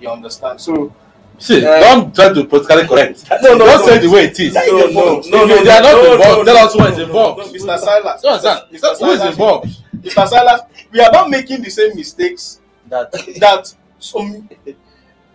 You 0.00 0.08
understand? 0.10 0.60
So 0.60 0.92
See, 1.38 1.64
Uh, 1.64 1.80
don't 1.80 2.14
try 2.14 2.32
to 2.32 2.44
politically 2.44 2.86
correct. 2.88 3.24
No, 3.42 3.54
no, 3.56 3.66
Just 3.66 3.86
no. 3.86 3.92
say 3.92 3.98
the 3.98 4.10
way 4.10 4.24
it 4.24 4.40
is. 4.40 4.54
no, 4.54 4.60
no, 4.64 4.86
no, 4.86 4.86
no, 4.86 5.18
If 5.20 5.30
no, 5.30 5.64
they 5.64 5.70
are 5.70 5.82
not 5.82 5.92
no, 5.92 6.12
involved, 6.12 6.38
no, 6.38 6.44
tell 6.44 6.66
us 6.66 6.72
who 6.72 6.78
no, 6.78 6.86
is 6.86 6.98
no, 6.98 7.04
involved. 7.04 7.38
No, 7.38 7.52
Mr. 7.52 7.78
Silas. 7.78 8.22
You 8.24 8.30
understand? 8.30 8.60
Mr. 8.72 8.98
Who 8.98 9.10
is 9.10 9.18
Silas, 9.18 9.30
involved? 9.32 9.68
Mr. 10.00 10.28
Silas, 10.28 10.60
we 10.90 11.00
are 11.00 11.10
not 11.12 11.30
making 11.30 11.62
the 11.62 11.70
same 11.70 11.94
mistakes 11.96 12.60
That 12.88 13.10
that 13.40 13.74
some 13.98 14.48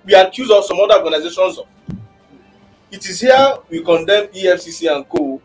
we 0.05 0.13
accuse 0.15 0.49
of 0.49 0.65
some 0.65 0.79
other 0.79 0.95
organizations 1.03 1.57
of. 1.59 1.65
It 2.91 3.07
is 3.07 3.21
here 3.21 3.57
we 3.69 3.83
condemn 3.83 4.27
EFCC 4.27 4.93
and 4.93 5.07
co 5.07 5.41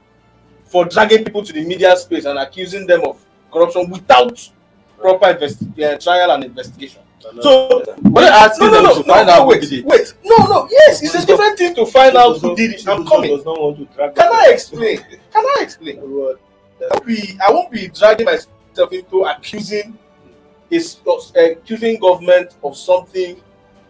for 0.64 0.84
dragging 0.86 1.24
people 1.24 1.42
to 1.44 1.52
the 1.52 1.64
media 1.64 1.96
space 1.96 2.24
and 2.24 2.38
accusing 2.38 2.86
them 2.86 3.02
of 3.04 3.20
corruption 3.52 3.90
without 3.90 4.36
proper 4.98 5.26
investi- 5.34 5.82
uh, 5.84 5.98
trial 5.98 6.30
and 6.32 6.44
investigation. 6.44 7.02
So 7.40 7.82
But 8.02 8.20
they 8.20 8.26
asking 8.28 8.66
no, 8.66 8.72
no, 8.72 8.76
them 8.76 8.82
no, 8.84 9.02
to 9.02 9.04
find 9.04 9.26
no, 9.26 9.32
out 9.34 9.42
who 9.42 9.48
wait, 9.48 9.60
did 9.62 9.72
it. 9.72 9.84
wait, 9.84 10.14
no, 10.24 10.36
no, 10.46 10.68
yes, 10.70 11.02
it's 11.02 11.14
a 11.14 11.26
different 11.26 11.58
thing 11.58 11.74
to 11.74 11.86
find 11.86 12.16
out 12.16 12.38
who 12.38 12.54
did 12.56 12.72
it. 12.74 12.88
I'm 12.88 13.06
coming. 13.06 13.36
Does 13.36 13.44
not 13.44 13.60
want 13.60 13.78
to 13.78 13.84
drag 13.94 14.14
Can 14.14 14.28
I 14.32 14.50
explain? 14.52 14.98
Can 14.98 15.44
I 15.44 15.58
explain? 15.60 15.98
I 15.98 16.02
won't 16.04 17.06
be, 17.06 17.38
I 17.46 17.50
won't 17.52 17.70
be 17.70 17.88
dragging 17.88 18.26
myself 18.26 18.92
into 18.92 19.22
accusing 19.24 19.98
is 20.70 20.98
uh, 21.06 21.12
accusing 21.52 21.98
government 22.00 22.54
of 22.62 22.76
something 22.76 23.40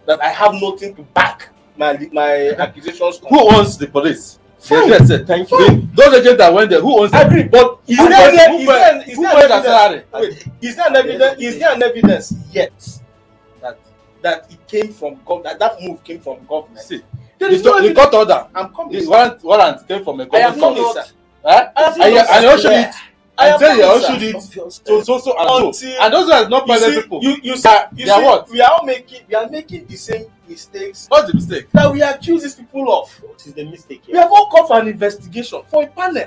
that 0.07 0.23
I 0.23 0.29
have 0.29 0.55
nothing 0.55 0.95
to 0.97 1.03
back 1.03 1.49
my 1.77 1.97
my 2.13 2.51
accusations. 2.59 3.21
Who 3.29 3.55
owns 3.55 3.77
the 3.79 3.87
police? 3.87 4.39
Fine. 4.59 4.91
They 4.91 4.99
just 4.99 5.09
said, 5.09 5.27
Thank 5.27 5.49
the- 5.49 5.57
you. 5.57 5.89
Those 5.95 6.15
agents 6.21 6.39
that 6.39 6.53
went 6.53 6.71
there, 6.71 6.81
who 6.81 7.01
owns 7.01 7.13
I 7.13 7.23
agree, 7.23 7.45
but 7.45 7.79
is 7.87 7.99
Who 7.99 8.09
there, 8.09 8.31
paid- 8.31 8.39
there, 8.39 8.49
who 8.51 8.57
is 8.59 8.67
paid- 8.67 8.67
there, 8.69 9.03
is 9.09 9.17
who 9.17 9.23
there 9.23 9.37
an 9.47 9.53
evidence? 9.53 10.05
Wait, 10.13 10.49
is 10.63 10.77
there 10.77 10.87
an 10.89 10.97
evidence? 10.97 11.41
Is 11.43 11.59
there 11.59 11.75
an 11.75 11.83
evidence 11.83 12.35
yet 12.53 13.01
that 14.27 14.49
that 14.49 14.53
it 14.53 14.67
came 14.69 14.93
from 14.93 15.17
gov 15.27 15.43
that 15.45 15.59
that 15.59 15.81
move 15.81 16.03
came 16.05 16.21
from 16.21 16.45
government? 16.47 16.81
See, 16.85 17.03
There 17.39 17.49
the, 17.51 17.55
is 17.57 17.63
no 17.65 17.73
the 17.73 17.79
evidence. 17.89 17.99
court 17.99 18.15
order, 18.15 18.47
I'm 18.55 18.69
coming. 18.75 18.99
the 18.99 19.07
warrant, 19.09 19.43
warrant 19.45 19.89
came 19.89 20.03
from 20.05 20.21
a 20.21 20.27
government 20.27 20.61
coming, 20.61 20.83
source. 20.83 20.95
sir. 20.95 21.13
Huh? 21.45 21.69
I 21.77 21.83
am 21.83 21.93
And 21.93 21.97
you- 21.97 22.03
coming, 22.03 22.35
and 22.35 22.45
you 22.45 22.51
sir. 22.51 22.57
issued 22.57 22.73
it, 22.89 22.95
I 23.39 23.47
am 23.49 23.53
and 23.53 23.63
then 23.63 23.77
you 23.77 23.83
coming, 23.83 24.01
sir. 24.01 24.13
issued 24.17 24.23
it 24.37 24.43
so, 24.43 24.69
so, 24.69 25.19
so, 25.19 25.39
and 25.39 25.49
so. 25.49 25.67
Until- 25.69 26.03
And 26.03 26.13
those 26.15 26.31
are 26.31 26.49
not 26.49 26.63
You 26.63 26.67
private 26.67 26.95
see, 26.95 27.03
people. 27.03 27.19
you 27.23 27.37
you 27.43 27.57
see, 27.57 27.63
They 27.63 27.69
are- 27.77 27.89
you 27.95 28.05
they 28.07 28.11
are 28.11 28.19
see, 28.21 28.25
what? 28.27 28.51
we 28.51 28.61
are 28.63 28.73
all 28.73 28.85
making 28.87 29.21
we 29.29 29.35
are 29.35 29.49
making 29.49 29.87
the 29.87 29.97
same 29.97 30.25
mistakes 30.49 31.07
What's 31.09 31.27
the 31.29 31.35
mistake? 31.35 31.67
that 31.73 31.93
we 31.93 32.03
accuse 32.03 32.43
these 32.43 32.55
people 32.55 32.91
of. 32.93 33.11
What 33.23 33.47
is 33.47 33.53
the 33.53 33.65
mistake 33.65 34.03
We 34.09 34.17
have 34.19 34.31
all 34.33 34.47
come 34.51 34.67
for 34.67 34.79
an 34.81 34.89
investigation 34.89 35.61
for 35.71 35.83
a 35.83 35.87
panel 35.89 36.25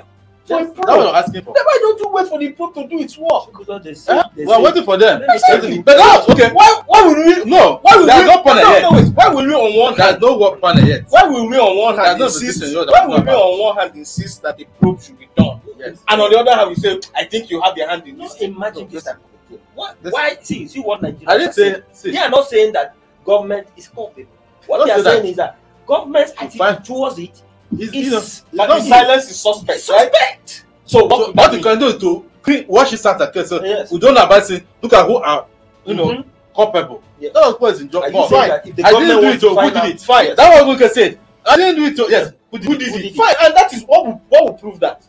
for 0.50 0.60
a 0.60 0.64
That's 0.64 0.78
what 0.78 0.86
probe. 0.86 1.06
I'm 1.08 1.14
asking 1.14 1.42
for. 1.42 1.54
Then 1.54 1.64
why 1.64 1.78
don't 1.80 1.98
you 2.00 2.08
wait 2.10 2.28
for 2.28 2.38
the 2.38 2.48
probe 2.52 2.74
to 2.74 2.86
do 2.88 2.98
its 2.98 3.16
work? 3.18 3.46
Because 3.58 3.82
they 3.84 3.90
eh? 3.90 3.94
say, 3.94 4.12
Huh? 4.14 4.28
they 4.36 4.44
We 4.44 4.52
are 4.52 4.56
say- 4.56 4.62
waiting 4.64 4.84
for 4.84 4.96
them. 4.96 5.20
Let 5.20 5.28
me 5.28 5.38
tell 5.46 5.60
Waiting. 5.60 5.72
you. 5.76 5.82
But 5.82 5.96
now, 5.96 6.24
okay, 6.28 6.50
Why 6.52 6.82
why 6.86 7.02
will 7.02 7.16
we 7.16 7.44
no, 7.44 7.78
why 7.82 7.96
will 7.96 8.06
there's 8.06 8.20
we 8.20 8.34
no 8.34 8.42
panel 8.42 8.62
no, 8.64 8.70
yet. 8.70 8.82
no, 8.82 8.90
wait, 8.92 9.08
why 9.14 9.28
will 9.28 9.46
we 9.46 9.54
on 9.54 9.78
one 9.78 9.94
There's 9.96 10.10
hand 10.10 10.20
no 10.22 10.38
work 10.38 10.60
panel 10.60 10.84
yet. 10.88 11.04
why 11.08 11.22
will 11.24 11.48
we 11.48 11.56
on 11.58 11.76
one 11.78 11.96
hand 11.96 12.20
There's 12.20 12.20
no 12.20 12.26
insist 12.26 12.60
decision 12.60 12.86
why 12.88 13.06
will 13.06 13.22
we 13.22 13.30
on 13.30 13.60
one 13.60 13.76
hand 13.76 13.96
insist 13.96 14.42
that 14.42 14.56
the 14.58 14.66
probe 14.80 15.00
should 15.00 15.18
be 15.18 15.28
done 15.36 15.60
Yes. 15.78 15.98
and 16.08 16.20
on 16.20 16.30
the 16.30 16.38
other 16.38 16.54
hand 16.54 16.68
we 16.68 16.74
say 16.74 17.00
I 17.16 17.24
think 17.24 17.50
you 17.50 17.60
have 17.62 17.76
your 17.76 17.88
hand 17.88 18.06
in 18.06 18.18
this 18.18 18.28
Just 18.28 18.38
thing. 18.40 18.54
imagine 18.54 18.86
this 18.88 19.04
type 19.04 19.16
of. 19.16 19.58
What? 19.74 19.96
Why? 20.02 20.36
See, 20.42 20.68
see 20.68 20.80
what 20.80 21.00
Nigerians 21.00 21.24
I 21.28 21.38
didn't 21.38 21.54
saying. 21.54 21.74
say, 21.74 21.82
see, 21.92 22.10
They 22.12 22.18
are 22.18 22.28
not 22.28 22.48
saying 22.48 22.72
that 22.74 22.94
government 23.24 23.66
is 23.76 23.88
culpable. 23.88 24.28
What 24.66 24.84
they 24.86 24.92
are 24.92 25.02
saying 25.02 25.26
is 25.26 25.36
that 25.36 25.58
government's 25.86 26.32
Fine. 26.32 26.48
attitude 26.48 26.84
towards 26.84 27.18
it 27.18 27.42
it's, 27.78 27.82
is 27.94 27.94
you 27.94 28.10
know, 28.10 28.18
it's 28.18 28.40
But 28.52 28.66
not 28.68 28.68
the 28.76 28.80
good. 28.82 28.88
silence 28.88 29.30
is 29.30 29.40
suspect, 29.40 29.88
right? 29.88 30.12
suspect. 30.12 30.64
So 30.84 31.04
what 31.06 31.10
So 31.10 31.26
what 31.32 31.36
that 31.36 31.46
you 31.52 31.52
mean? 31.58 31.62
can 31.62 31.78
do 31.78 31.86
is 31.86 31.96
to 31.98 32.24
clean, 32.42 32.64
wash 32.68 32.92
it 32.92 33.06
out 33.06 33.20
again. 33.28 33.46
So 33.46 33.64
Yes. 33.64 33.90
we 33.92 33.98
don't 33.98 34.16
advise 34.16 34.50
it. 34.50 34.66
Look 34.82 34.92
at 34.92 35.06
who 35.06 35.16
are, 35.16 35.46
you 35.84 35.94
know, 35.94 36.06
Mhm. 36.06 36.24
culpable. 36.54 37.02
Yeah. 37.18 37.30
That 37.34 37.40
was 37.46 37.60
what 37.60 37.74
is 37.74 37.80
in 37.80 37.90
job. 37.90 38.02
Are 38.04 38.06
you 38.08 38.12
more. 38.14 38.28
saying 38.28 38.48
that 38.48 38.66
if 38.66 38.76
the 38.76 38.84
I 38.84 38.90
government 38.90 39.08
didn't 39.08 39.20
do 39.20 39.26
wants 39.28 39.44
it. 39.44 39.46
to 39.46 39.52
oh, 39.52 39.60
Who 39.62 39.70
did 39.70 39.94
it? 39.94 40.00
Fine. 40.00 40.36
That 40.36 40.54
was 40.54 40.66
what 40.66 40.80
we 40.80 40.88
said. 40.88 41.18
I 41.46 41.56
didn't 41.56 41.76
do 41.76 41.84
it. 41.86 42.00
oh, 42.00 42.08
Yes. 42.08 42.32
Who 42.50 42.58
did 42.58 42.66
Who 42.66 42.72
it? 42.74 42.78
did 42.78 42.88
Who 42.88 42.94
it? 42.94 43.02
did 43.02 43.12
it? 43.12 43.16
Fine, 43.16 43.34
and 43.42 43.54
that 43.56 43.72
is 43.72 43.82
what 43.84 44.06
will, 44.06 44.20
what 44.28 44.44
will 44.44 44.54
prove 44.54 44.80
that. 44.80 45.02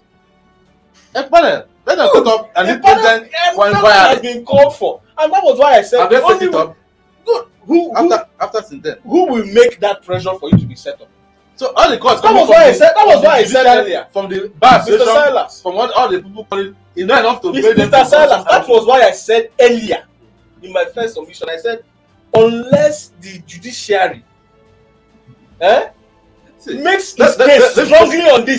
A 1.15 1.23
panel. 1.23 1.63
Let 1.85 1.97
them 1.97 2.09
set 2.13 2.27
up 2.27 2.51
and 2.55 2.67
The 2.69 2.73
then 2.73 2.81
panel, 2.81 3.03
then 3.03 3.29
a 3.53 3.57
one 3.57 3.73
panel 3.73 3.89
has 3.89 4.19
been 4.19 4.45
called 4.45 4.75
for, 4.77 5.01
and 5.17 5.33
that 5.33 5.43
was 5.43 5.57
why 5.57 5.79
I 5.79 5.81
said 5.81 5.99
Have 6.01 6.09
they 6.11 6.19
the 6.19 6.27
set 6.27 6.41
it 6.43 6.55
up? 6.55 6.75
Good. 7.25 7.45
Who 7.65 7.93
who, 7.95 8.13
after 8.13 8.27
after 8.39 8.75
then. 8.77 8.97
who 9.03 9.25
will 9.25 9.45
make 9.47 9.79
that 9.79 10.03
pressure 10.03 10.33
for 10.39 10.49
you 10.51 10.57
to 10.59 10.65
be 10.65 10.75
set 10.75 11.01
up? 11.01 11.07
So 11.61 11.71
all 11.75 11.91
the 11.91 11.97
courts 11.99 12.21
That 12.21 12.33
was 12.33 12.49
why 12.49 12.63
I 12.63 12.71
said- 12.73 12.93
that 12.95 13.05
was 13.05 13.23
why 13.23 13.33
I 13.35 13.43
said 13.43 13.65
earlier. 13.67 14.07
from 14.11 14.27
the 14.29 14.51
bar 14.59 14.79
Mr. 14.79 15.05
Silas. 15.05 15.61
from 15.61 15.75
what 15.75 15.91
all 15.93 16.09
the 16.09 16.19
people 16.19 16.43
calling, 16.45 16.75
it's 16.95 17.05
not 17.07 17.19
enough 17.19 17.39
to 17.43 17.49
Mr. 17.49 17.61
pay 17.61 17.73
them. 17.73 17.91
to 17.91 18.05
Silas, 18.07 18.43
that 18.49 18.67
was 18.67 18.87
why 18.87 19.01
I 19.03 19.11
said 19.11 19.51
earlier 19.61 20.03
in 20.63 20.73
my 20.73 20.85
first 20.85 21.13
submission, 21.13 21.47
I 21.51 21.57
said 21.57 21.83
unless 22.33 23.11
the 23.21 23.37
judiciary 23.45 24.23
eh, 25.59 25.89
makes 26.65 27.13
its 27.19 27.37
case 27.37 27.71
strongly 27.85 28.21
on 28.21 28.43
this, 28.43 28.57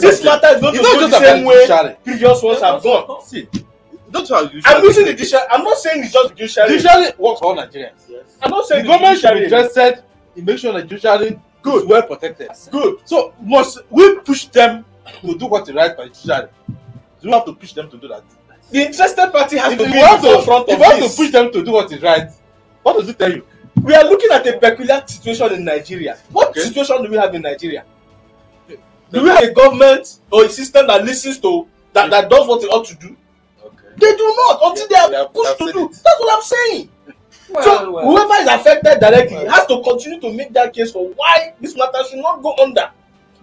this 0.00 0.24
matter 0.24 0.46
is 0.54 0.60
going 0.62 0.74
to 0.74 0.80
go 0.80 1.06
the 1.06 1.18
same 1.20 1.42
the 1.42 1.48
way 1.48 1.96
previous 2.02 2.42
ones 2.42 2.62
have 2.62 2.82
gone. 2.82 3.22
See, 3.26 3.46
don't 4.10 4.26
you 4.26 4.62
I'm 4.64 4.82
using 4.84 5.04
the 5.04 5.12
judiciary. 5.12 5.44
I'm 5.50 5.64
not 5.64 5.76
saying 5.76 6.02
it's 6.02 6.14
just 6.14 6.30
the 6.30 6.34
judiciary. 6.34 6.68
judiciary 6.70 7.12
works 7.18 7.40
for 7.40 7.48
all 7.48 7.56
Nigerians. 7.56 8.08
I'm 8.40 8.50
not 8.50 8.62
The 8.62 8.74
saying 8.74 8.86
government 8.86 9.18
should 9.20 9.34
be 9.34 9.44
interested 9.44 10.02
in 10.34 10.44
making 10.46 10.56
sure 10.60 10.72
the 10.72 10.82
judiciary 10.84 11.38
Good. 11.62 11.82
is 11.82 11.88
well 11.88 12.02
protected. 12.02 12.50
Good. 12.70 12.98
So 13.04 13.34
must 13.40 13.78
we 13.90 14.18
push 14.20 14.46
them 14.46 14.84
to 15.22 15.36
do 15.38 15.46
what 15.46 15.68
is 15.68 15.74
right 15.74 15.96
by 15.96 16.04
the 16.04 16.10
judiciary? 16.10 16.48
Do 17.20 17.28
we 17.28 17.30
have 17.32 17.44
to 17.46 17.54
push 17.54 17.72
them 17.72 17.90
to 17.90 17.96
do 17.96 18.08
that? 18.08 18.22
The 18.70 18.82
interested 18.86 19.30
party 19.32 19.56
has 19.56 19.72
If 19.72 19.78
to 19.78 19.84
you 19.86 19.92
be 19.92 19.98
in 19.98 20.04
have 20.04 20.22
the 20.22 20.28
to, 20.28 20.34
forefront 20.34 20.68
if 20.68 20.74
of 20.74 20.80
you 20.80 20.84
have 21.02 21.10
to 21.10 21.16
push 21.16 21.30
them 21.32 21.52
to 21.52 21.64
do 21.64 21.72
what 21.72 21.90
is 21.92 22.02
right, 22.02 22.28
what 22.82 22.96
does 22.98 23.08
it 23.08 23.18
tell 23.18 23.32
you? 23.32 23.44
We 23.82 23.94
are 23.94 24.04
looking 24.04 24.30
at 24.32 24.46
a 24.46 24.58
peculiar 24.58 25.02
situation 25.06 25.52
in 25.54 25.64
Nigeria. 25.64 26.18
What 26.30 26.48
Okay. 26.50 26.60
situation 26.60 27.02
do 27.02 27.10
we 27.10 27.16
have 27.16 27.34
in 27.34 27.42
Nigeria? 27.42 27.84
Do 29.10 29.22
we 29.22 29.28
have 29.30 29.42
a 29.42 29.52
government 29.52 30.18
or 30.30 30.44
a 30.44 30.48
system 30.50 30.86
that 30.88 31.02
listens 31.04 31.38
to 31.38 31.66
that, 31.94 32.10
that 32.10 32.28
does 32.28 32.46
what 32.46 32.62
it 32.62 32.66
ought 32.66 32.84
to 32.86 32.94
do? 32.96 33.16
Okay. 33.64 33.88
They 33.96 34.16
do 34.16 34.34
not 34.36 34.60
until 34.62 34.86
they 34.88 35.10
They 35.10 35.16
are 35.16 35.28
pushed 35.28 35.58
to 35.58 35.72
do. 35.72 35.84
it. 35.86 35.90
That's 35.92 36.20
what 36.20 36.36
I'm 36.36 36.42
saying. 36.42 36.90
Well, 37.50 37.62
so 37.64 37.90
well. 37.92 38.04
whoever 38.04 38.34
is 38.42 38.48
affected 38.48 39.00
directly 39.00 39.36
Well. 39.36 39.50
has 39.50 39.66
to 39.66 39.82
continue 39.82 40.20
to 40.20 40.32
make 40.32 40.52
that 40.52 40.72
case 40.72 40.92
for 40.92 41.08
why 41.10 41.54
this 41.60 41.76
matter 41.76 41.98
should 42.08 42.18
not 42.18 42.42
go 42.42 42.54
under. 42.62 42.90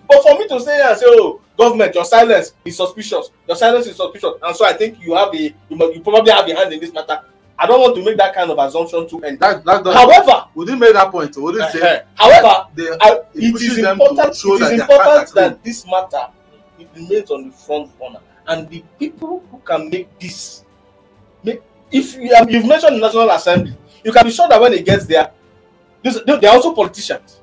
But 0.08 0.22
for 0.22 0.38
me 0.38 0.48
to 0.48 0.60
say 0.60 0.80
and 0.82 0.98
say, 0.98 1.06
"Oh, 1.10 1.42
government, 1.58 1.96
your 1.96 2.06
silence 2.06 2.54
is 2.64 2.78
suspicious. 2.78 3.32
Your 3.48 3.58
silence 3.58 3.88
is 3.88 3.96
suspicious," 3.96 4.34
and 4.44 4.56
so 4.56 4.66
I 4.66 4.74
think 4.74 5.00
you 5.02 5.16
have 5.16 5.34
a 5.34 5.38
you, 5.38 5.54
must, 5.76 5.96
you 5.96 6.02
probably 6.02 6.32
have 6.32 6.48
a 6.48 6.56
hand 6.56 6.72
in 6.74 6.80
this 6.80 6.94
matter. 6.94 7.20
I 7.58 7.66
don't 7.66 7.80
want 7.80 7.96
to 7.96 8.04
make 8.04 8.18
that 8.18 8.36
kind 8.36 8.52
of 8.52 8.60
assumption 8.60 9.08
too. 9.08 9.24
And 9.24 9.40
That, 9.40 9.64
that, 9.66 9.84
that, 9.84 9.94
however, 9.96 10.46
we 10.54 10.66
didn't 10.66 10.82
make 10.82 10.94
that 10.94 11.10
point. 11.10 11.34
So 11.34 11.42
we 11.42 11.54
didn't 11.54 11.72
say 11.72 11.82
uh, 11.82 12.00
however, 12.16 12.68
they, 12.76 12.84
I, 13.02 13.12
it 13.14 13.44
it 13.46 13.52
pushes 13.54 13.78
is 13.78 13.84
them 13.84 13.98
to 13.98 14.04
important. 14.06 14.36
show 14.36 14.56
It 14.56 14.60
that 14.60 14.74
is 14.74 14.78
their 14.80 14.88
cards 14.88 15.00
important 15.00 15.30
are 15.32 15.50
that 15.50 15.64
this 15.64 15.86
matter 15.88 16.28
it 16.78 16.88
remains 16.94 17.32
on 17.32 17.46
the 17.48 17.52
front 17.56 17.90
runner, 18.00 18.20
and 18.48 18.70
the 18.70 18.84
people 19.00 19.42
who 19.50 19.58
can 19.60 19.90
make 19.90 20.20
this, 20.20 20.64
make 21.44 21.62
if 21.92 22.16
you 22.18 22.36
have, 22.36 22.52
you've 22.52 22.66
mentioned 22.68 22.98
the 22.98 23.00
National 23.00 23.30
Assembly, 23.32 23.74
you 24.06 24.14
can 24.14 24.24
be 24.24 24.32
sure 24.32 24.48
that 24.48 24.62
when 24.62 24.72
it 24.74 24.86
gets 24.86 25.06
there, 25.08 25.32
this, 26.04 26.22
they, 26.26 26.38
they 26.40 26.48
are 26.48 26.56
also 26.56 26.74
politicians. 26.74 27.42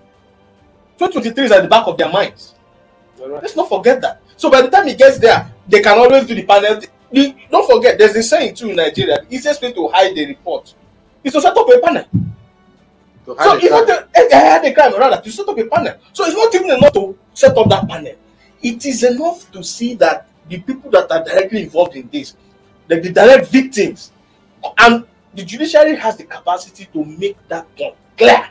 2023 0.96 1.44
is 1.46 1.50
at 1.52 1.62
the 1.62 1.68
back 1.68 1.86
of 1.88 1.98
their 1.98 2.08
minds. 2.10 2.54
Let's 3.18 3.56
not 3.56 3.68
forget 3.68 4.00
that. 4.00 4.22
So 4.36 4.48
by 4.50 4.62
the 4.62 4.68
time 4.70 4.86
it 4.86 4.96
gets 4.96 5.18
there, 5.18 5.52
they 5.66 5.80
can 5.82 5.98
always 5.98 6.24
do 6.24 6.34
the 6.36 6.44
panel. 6.44 6.80
The, 7.10 7.34
don't 7.50 7.68
forget, 7.70 7.98
there's 7.98 8.14
a 8.16 8.22
saying 8.22 8.54
too 8.54 8.70
in 8.70 8.76
Nigeria: 8.76 9.18
the 9.28 9.34
easiest 9.34 9.60
way 9.60 9.72
to 9.72 9.88
hide 9.88 10.16
a 10.16 10.26
report 10.26 10.72
is 11.22 11.32
to 11.32 11.40
set 11.40 11.56
up 11.56 11.68
a 11.68 11.78
panel. 11.80 12.04
to 13.26 13.36
So 13.42 13.56
even 13.56 13.58
the 13.58 13.66
it's 13.66 13.70
not 13.70 13.86
crime. 13.86 14.08
the, 14.12 14.18
eh, 14.18 14.28
eh, 14.30 14.58
the 14.62 14.72
crime 14.74 14.98
rather 14.98 15.20
to 15.22 15.30
set 15.30 15.48
up 15.48 15.58
a 15.58 15.64
panel. 15.66 15.94
So 16.12 16.24
it's 16.24 16.34
not 16.36 16.54
even 16.54 16.70
enough 16.78 16.92
to 16.94 17.18
set 17.34 17.56
up 17.58 17.68
that 17.68 17.88
panel. 17.88 18.14
It 18.62 18.86
is 18.86 19.02
enough 19.02 19.50
to 19.52 19.62
see 19.64 19.94
that 19.94 20.28
the 20.48 20.58
people 20.60 20.90
that 20.92 21.10
are 21.10 21.24
directly 21.24 21.62
involved 21.62 21.96
in 21.96 22.08
this, 22.12 22.36
like 22.88 23.02
the 23.02 23.10
direct 23.12 23.48
victims, 23.48 24.12
and 24.78 25.04
the 25.34 25.44
judiciary 25.44 25.96
has 25.96 26.16
the 26.16 26.24
capacity 26.24 26.86
to 26.92 27.04
make 27.04 27.36
that 27.48 27.66
point 27.76 27.94
clear. 28.16 28.48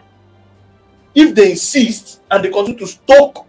If 1.14 1.36
they 1.36 1.52
insist 1.52 2.22
and 2.32 2.44
they 2.44 2.50
continue 2.50 2.80
to 2.80 2.88
stoke, 2.88 3.46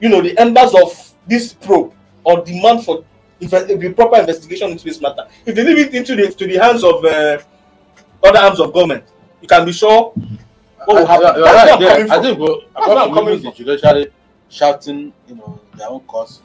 you 0.00 0.08
know, 0.08 0.20
the 0.22 0.36
embers 0.38 0.74
of 0.74 1.14
this 1.26 1.52
probe 1.52 1.92
or 2.24 2.42
demand 2.44 2.84
for 2.84 3.04
the 3.38 3.92
proper 3.96 4.18
investigation 4.20 4.70
into 4.70 4.84
this 4.84 5.00
matter, 5.00 5.26
if 5.44 5.54
they 5.54 5.62
leave 5.62 5.78
it 5.88 5.94
into 5.94 6.16
the 6.16 6.28
to 6.32 6.46
the 6.46 6.56
hands 6.56 6.82
of 6.82 7.04
uh, 7.04 7.38
other 8.22 8.38
arms 8.38 8.60
of 8.60 8.72
government, 8.72 9.04
you 9.42 9.48
can 9.48 9.64
be 9.66 9.72
sure 9.72 10.12
what 10.86 10.88
will 10.88 11.06
I- 11.06 11.12
happen. 11.22 11.42
That's 11.42 11.70
right 11.70 11.80
where. 11.80 11.90
I'm 11.90 12.08
coming 12.08 12.10
I 12.10 12.14
from. 12.14 12.22
think 12.24 12.38
well, 12.38 12.60
where 12.74 12.96
I'm 12.98 13.04
from 13.08 13.14
coming 13.14 13.34
even 13.34 13.44
the 13.44 13.52
judiciary 13.52 14.12
shouting, 14.48 15.12
you 15.28 15.34
know, 15.36 15.60
their 15.76 15.88
own 15.88 16.00
cause, 16.00 16.40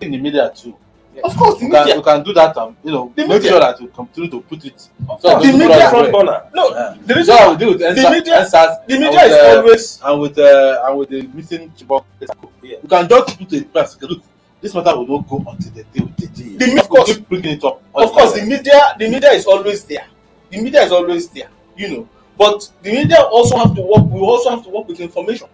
in 0.00 0.12
the 0.12 0.18
media 0.18 0.52
too. 0.54 0.76
Of 1.24 1.36
course, 1.36 1.58
the 1.58 1.66
We 1.66 1.70
can, 1.70 1.80
media. 1.84 1.96
we 1.96 2.02
can 2.02 2.22
do 2.22 2.32
that 2.34 2.56
and 2.56 2.76
you 2.84 2.92
know 2.92 3.12
The 3.16 3.22
make 3.22 3.30
media. 3.42 3.50
sure 3.50 3.60
that 3.60 3.80
we 3.80 3.86
continue 3.88 4.30
to 4.30 4.40
put 4.42 4.64
it. 4.64 4.88
Of 5.08 5.20
So 5.20 5.38
the 5.38 5.52
media. 5.52 5.76
us 5.86 5.92
away. 5.92 6.10
burner. 6.10 6.42
No, 6.54 6.68
Yeah. 6.70 6.94
the 7.06 7.14
So 7.14 7.18
reason 7.18 7.34
I 7.34 7.38
why 7.38 7.46
will 7.48 7.56
deal 7.56 7.68
with 7.70 7.78
the 7.80 8.10
media- 8.10 8.34
NSAS 8.40 8.86
the 8.86 8.94
media 8.98 9.10
with, 9.10 9.32
is 9.32 9.36
uh, 9.36 9.56
always 9.56 10.00
and 10.04 10.20
with 10.20 10.38
uh, 10.38 10.82
and 10.86 10.98
with 10.98 11.08
the 11.08 11.22
missing 11.34 11.72
Chibok. 11.76 12.04
Yeah. 12.20 12.76
You 12.82 12.88
can 12.88 13.08
just 13.08 13.38
put 13.38 13.52
a 13.52 13.62
place. 13.64 13.96
Look, 14.02 14.22
this 14.60 14.74
matter 14.74 14.96
will 14.96 15.06
not 15.06 15.28
go 15.28 15.36
until 15.48 15.70
the 15.72 15.84
day 15.84 16.00
with 16.04 16.16
the 16.16 16.26
day. 16.26 16.56
The- 16.74 16.80
of 16.80 16.88
course. 16.88 17.14
keep 17.14 17.28
bringing 17.28 17.52
it 17.52 17.64
up. 17.64 17.82
of 17.94 18.10
course 18.12 18.32
the 18.34 18.42
media 18.42 18.80
the 18.98 19.08
media 19.08 19.30
is 19.30 19.46
always 19.46 19.84
there 19.84 20.06
the 20.50 20.60
media 20.60 20.82
is 20.82 20.92
always 20.92 21.28
there 21.28 21.48
you 21.76 21.88
know 21.88 22.08
but 22.38 22.68
the 22.82 22.92
media 22.92 23.20
also 23.22 23.56
have 23.56 23.74
to 23.74 23.82
work 23.82 24.04
we 24.10 24.20
also 24.20 24.50
have 24.50 24.62
to 24.64 24.70
work 24.70 24.86
with 24.88 25.00
information 25.00 25.48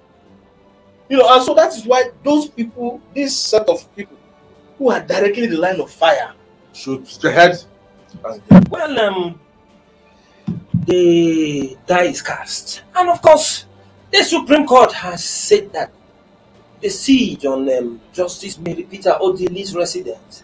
you 1.08 1.16
know 1.18 1.28
and 1.34 1.42
so 1.44 1.54
that 1.54 1.72
is 1.74 1.84
why 1.86 2.04
those 2.24 2.48
people 2.48 3.00
this 3.14 3.36
set 3.36 3.68
of 3.68 3.84
people 3.96 4.16
who 4.82 4.90
are 4.90 5.00
directly 5.00 5.44
in 5.44 5.50
the 5.50 5.56
line 5.58 5.80
of 5.80 5.88
fire 5.88 6.32
should 6.72 7.06
spearhead. 7.06 7.62
Well, 8.68 8.98
um, 8.98 9.40
the 10.86 11.76
die 11.86 12.06
is 12.06 12.20
cast, 12.20 12.82
and 12.96 13.08
of 13.08 13.22
course, 13.22 13.66
the 14.10 14.24
Supreme 14.24 14.66
Court 14.66 14.92
has 14.92 15.22
said 15.24 15.72
that 15.72 15.92
the 16.80 16.88
siege 16.88 17.46
on 17.46 17.70
um, 17.72 18.00
Justice 18.12 18.58
Mary 18.58 18.82
Peter 18.82 19.16
Odili's 19.20 19.72
residence 19.72 20.42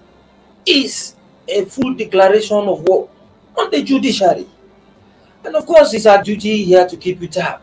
is 0.65 1.17
a 1.49 1.65
full 1.65 1.95
declaration 1.95 2.59
of 2.69 2.83
war 2.83 3.11
on 3.57 3.73
the 3.73 3.83
judiciary, 3.83 4.47
and 5.45 5.57
of 5.57 5.67
course, 5.67 5.93
it's 5.95 6.07
our 6.07 6.23
duty 6.23 6.63
here 6.63 6.87
to 6.87 6.97
keep 6.97 7.21
you 7.21 7.27
tab 7.27 7.61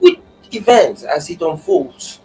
with 0.00 0.16
events 0.52 1.02
as 1.02 1.28
it 1.28 1.42
unfolds. 1.42 2.18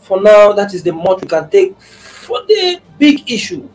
For 0.00 0.20
now, 0.20 0.52
that 0.52 0.74
is 0.74 0.82
the 0.82 0.92
much 0.92 1.22
we 1.22 1.28
can 1.28 1.48
take 1.48 1.74
for 2.24 2.42
the 2.46 2.80
big 2.98 3.30
issue 3.30 3.68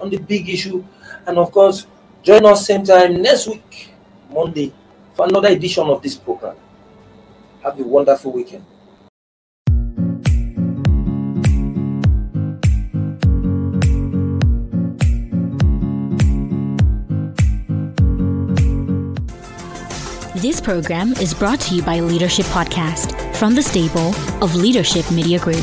on 0.00 0.10
the 0.10 0.18
big 0.18 0.48
issue. 0.48 0.84
And 1.26 1.38
of 1.38 1.50
course, 1.52 1.86
join 2.22 2.44
us 2.46 2.66
same 2.66 2.84
time 2.84 3.22
next 3.22 3.46
week, 3.46 3.90
Monday, 4.30 4.72
for 5.14 5.26
another 5.26 5.48
edition 5.48 5.86
of 5.86 6.02
this 6.02 6.16
program. 6.16 6.56
Have 7.62 7.78
a 7.78 7.82
wonderful 7.82 8.32
weekend. 8.32 8.64
This 20.34 20.60
program 20.60 21.12
is 21.12 21.32
brought 21.32 21.60
to 21.60 21.74
you 21.76 21.82
by 21.82 22.00
Leadership 22.00 22.46
Podcast 22.46 23.14
from 23.36 23.54
the 23.54 23.62
stable 23.62 24.12
of 24.42 24.56
Leadership 24.56 25.08
Media 25.12 25.38
Group. 25.38 25.62